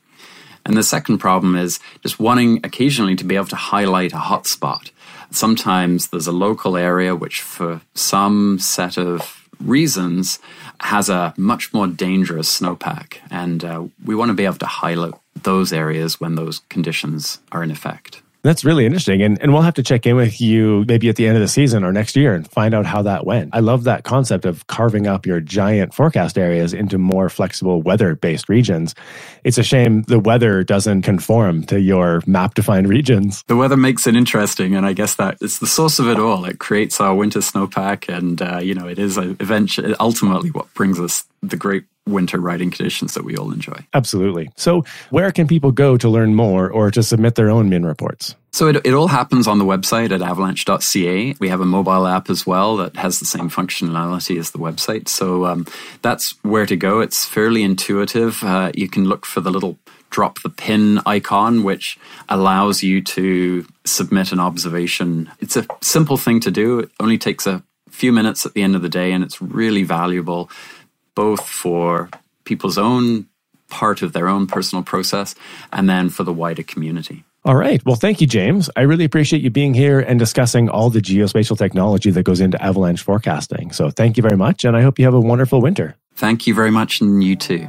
And 0.65 0.77
the 0.77 0.83
second 0.83 1.19
problem 1.19 1.55
is 1.55 1.79
just 2.01 2.19
wanting 2.19 2.59
occasionally 2.63 3.15
to 3.15 3.23
be 3.23 3.35
able 3.35 3.47
to 3.47 3.55
highlight 3.55 4.13
a 4.13 4.17
hotspot. 4.17 4.91
Sometimes 5.31 6.09
there's 6.09 6.27
a 6.27 6.31
local 6.31 6.77
area 6.77 7.15
which, 7.15 7.41
for 7.41 7.81
some 7.93 8.59
set 8.59 8.97
of 8.97 9.47
reasons, 9.59 10.39
has 10.81 11.09
a 11.09 11.33
much 11.37 11.73
more 11.73 11.87
dangerous 11.87 12.59
snowpack. 12.59 13.17
And 13.29 13.63
uh, 13.63 13.85
we 14.03 14.15
want 14.15 14.29
to 14.29 14.35
be 14.35 14.45
able 14.45 14.55
to 14.55 14.65
highlight 14.65 15.13
those 15.35 15.73
areas 15.73 16.19
when 16.19 16.35
those 16.35 16.59
conditions 16.69 17.39
are 17.51 17.63
in 17.63 17.71
effect. 17.71 18.21
That's 18.43 18.65
really 18.65 18.85
interesting. 18.85 19.21
And, 19.21 19.39
and 19.39 19.53
we'll 19.53 19.61
have 19.61 19.75
to 19.75 19.83
check 19.83 20.07
in 20.07 20.15
with 20.15 20.41
you 20.41 20.83
maybe 20.87 21.09
at 21.09 21.15
the 21.15 21.27
end 21.27 21.37
of 21.37 21.41
the 21.41 21.47
season 21.47 21.83
or 21.83 21.93
next 21.93 22.15
year 22.15 22.33
and 22.33 22.49
find 22.49 22.73
out 22.73 22.87
how 22.87 23.03
that 23.03 23.23
went. 23.23 23.51
I 23.53 23.59
love 23.59 23.83
that 23.83 24.03
concept 24.03 24.45
of 24.45 24.65
carving 24.65 25.05
up 25.05 25.27
your 25.27 25.39
giant 25.39 25.93
forecast 25.93 26.39
areas 26.39 26.73
into 26.73 26.97
more 26.97 27.29
flexible 27.29 27.83
weather 27.83 28.15
based 28.15 28.49
regions. 28.49 28.95
It's 29.43 29.59
a 29.59 29.63
shame 29.63 30.01
the 30.03 30.19
weather 30.19 30.63
doesn't 30.63 31.03
conform 31.03 31.65
to 31.65 31.79
your 31.79 32.23
map 32.25 32.55
defined 32.55 32.89
regions. 32.89 33.43
The 33.45 33.55
weather 33.55 33.77
makes 33.77 34.07
it 34.07 34.15
interesting. 34.15 34.75
And 34.75 34.87
I 34.87 34.93
guess 34.93 35.15
that 35.15 35.37
it's 35.39 35.59
the 35.59 35.67
source 35.67 35.99
of 35.99 36.07
it 36.07 36.17
all. 36.17 36.45
It 36.45 36.57
creates 36.57 36.99
our 36.99 37.13
winter 37.13 37.39
snowpack. 37.39 38.11
And, 38.11 38.41
uh, 38.41 38.57
you 38.57 38.73
know, 38.73 38.87
it 38.87 38.97
is 38.97 39.19
eventually 39.19 39.93
ultimately 39.99 40.49
what 40.49 40.73
brings 40.73 40.99
us 40.99 41.25
the 41.41 41.57
great 41.57 41.85
winter 42.07 42.39
riding 42.39 42.71
conditions 42.71 43.13
that 43.13 43.23
we 43.23 43.35
all 43.37 43.51
enjoy. 43.51 43.85
Absolutely. 43.93 44.49
So, 44.57 44.83
where 45.09 45.31
can 45.31 45.47
people 45.47 45.71
go 45.71 45.97
to 45.97 46.09
learn 46.09 46.35
more 46.35 46.69
or 46.69 46.91
to 46.91 47.03
submit 47.03 47.35
their 47.35 47.49
own 47.49 47.69
MIN 47.69 47.85
reports? 47.85 48.35
So, 48.51 48.67
it, 48.67 48.77
it 48.85 48.93
all 48.93 49.07
happens 49.07 49.47
on 49.47 49.59
the 49.59 49.65
website 49.65 50.11
at 50.11 50.21
avalanche.ca. 50.21 51.35
We 51.39 51.49
have 51.49 51.61
a 51.61 51.65
mobile 51.65 52.07
app 52.07 52.29
as 52.29 52.45
well 52.45 52.77
that 52.77 52.95
has 52.95 53.19
the 53.19 53.25
same 53.25 53.49
functionality 53.49 54.39
as 54.39 54.51
the 54.51 54.57
website. 54.57 55.07
So, 55.07 55.45
um, 55.45 55.67
that's 56.01 56.35
where 56.43 56.65
to 56.65 56.75
go. 56.75 57.01
It's 57.01 57.25
fairly 57.25 57.63
intuitive. 57.63 58.43
Uh, 58.43 58.71
you 58.75 58.89
can 58.89 59.05
look 59.05 59.25
for 59.25 59.41
the 59.41 59.51
little 59.51 59.77
drop 60.09 60.41
the 60.41 60.49
pin 60.49 60.99
icon, 61.05 61.63
which 61.63 61.97
allows 62.27 62.83
you 62.83 63.01
to 63.01 63.65
submit 63.85 64.31
an 64.33 64.39
observation. 64.39 65.31
It's 65.39 65.55
a 65.55 65.65
simple 65.81 66.17
thing 66.17 66.41
to 66.41 66.51
do. 66.51 66.79
It 66.79 66.91
only 66.99 67.17
takes 67.17 67.47
a 67.47 67.63
few 67.89 68.11
minutes 68.11 68.45
at 68.45 68.53
the 68.53 68.61
end 68.61 68.75
of 68.75 68.81
the 68.81 68.89
day, 68.89 69.11
and 69.11 69.23
it's 69.23 69.41
really 69.41 69.83
valuable 69.83 70.49
both 71.15 71.47
for 71.47 72.09
people's 72.43 72.77
own 72.77 73.27
part 73.69 74.01
of 74.01 74.13
their 74.13 74.27
own 74.27 74.47
personal 74.47 74.83
process 74.83 75.33
and 75.71 75.89
then 75.89 76.09
for 76.09 76.23
the 76.23 76.33
wider 76.33 76.63
community. 76.63 77.23
All 77.43 77.55
right. 77.55 77.83
Well, 77.85 77.95
thank 77.95 78.21
you, 78.21 78.27
James. 78.27 78.69
I 78.75 78.81
really 78.81 79.05
appreciate 79.05 79.41
you 79.41 79.49
being 79.49 79.73
here 79.73 79.99
and 79.99 80.19
discussing 80.19 80.69
all 80.69 80.91
the 80.91 80.99
geospatial 81.01 81.57
technology 81.57 82.11
that 82.11 82.23
goes 82.23 82.39
into 82.39 82.61
avalanche 82.61 83.01
forecasting. 83.01 83.71
So, 83.71 83.89
thank 83.89 84.15
you 84.15 84.21
very 84.21 84.37
much. 84.37 84.63
And 84.63 84.77
I 84.77 84.81
hope 84.81 84.99
you 84.99 85.05
have 85.05 85.15
a 85.15 85.19
wonderful 85.19 85.59
winter. 85.59 85.95
Thank 86.15 86.45
you 86.45 86.53
very 86.53 86.69
much. 86.69 87.01
And 87.01 87.23
you 87.23 87.35
too. 87.35 87.67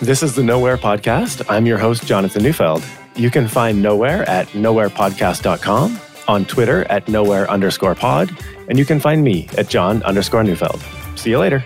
This 0.00 0.22
is 0.22 0.34
the 0.34 0.42
Nowhere 0.42 0.76
Podcast. 0.76 1.44
I'm 1.48 1.64
your 1.64 1.78
host, 1.78 2.06
Jonathan 2.06 2.42
Neufeld. 2.42 2.82
You 3.14 3.30
can 3.30 3.46
find 3.46 3.80
Nowhere 3.80 4.28
at 4.28 4.48
knowherepodcast.com, 4.48 6.00
on 6.28 6.44
Twitter 6.44 6.84
at 6.90 7.08
nowhere 7.08 7.48
underscore 7.48 7.94
pod, 7.94 8.36
and 8.68 8.78
you 8.78 8.84
can 8.84 8.98
find 9.00 9.22
me 9.22 9.48
at 9.56 9.68
John 9.68 10.02
underscore 10.02 10.42
Neufeld. 10.42 10.84
See 11.14 11.30
you 11.30 11.38
later. 11.38 11.64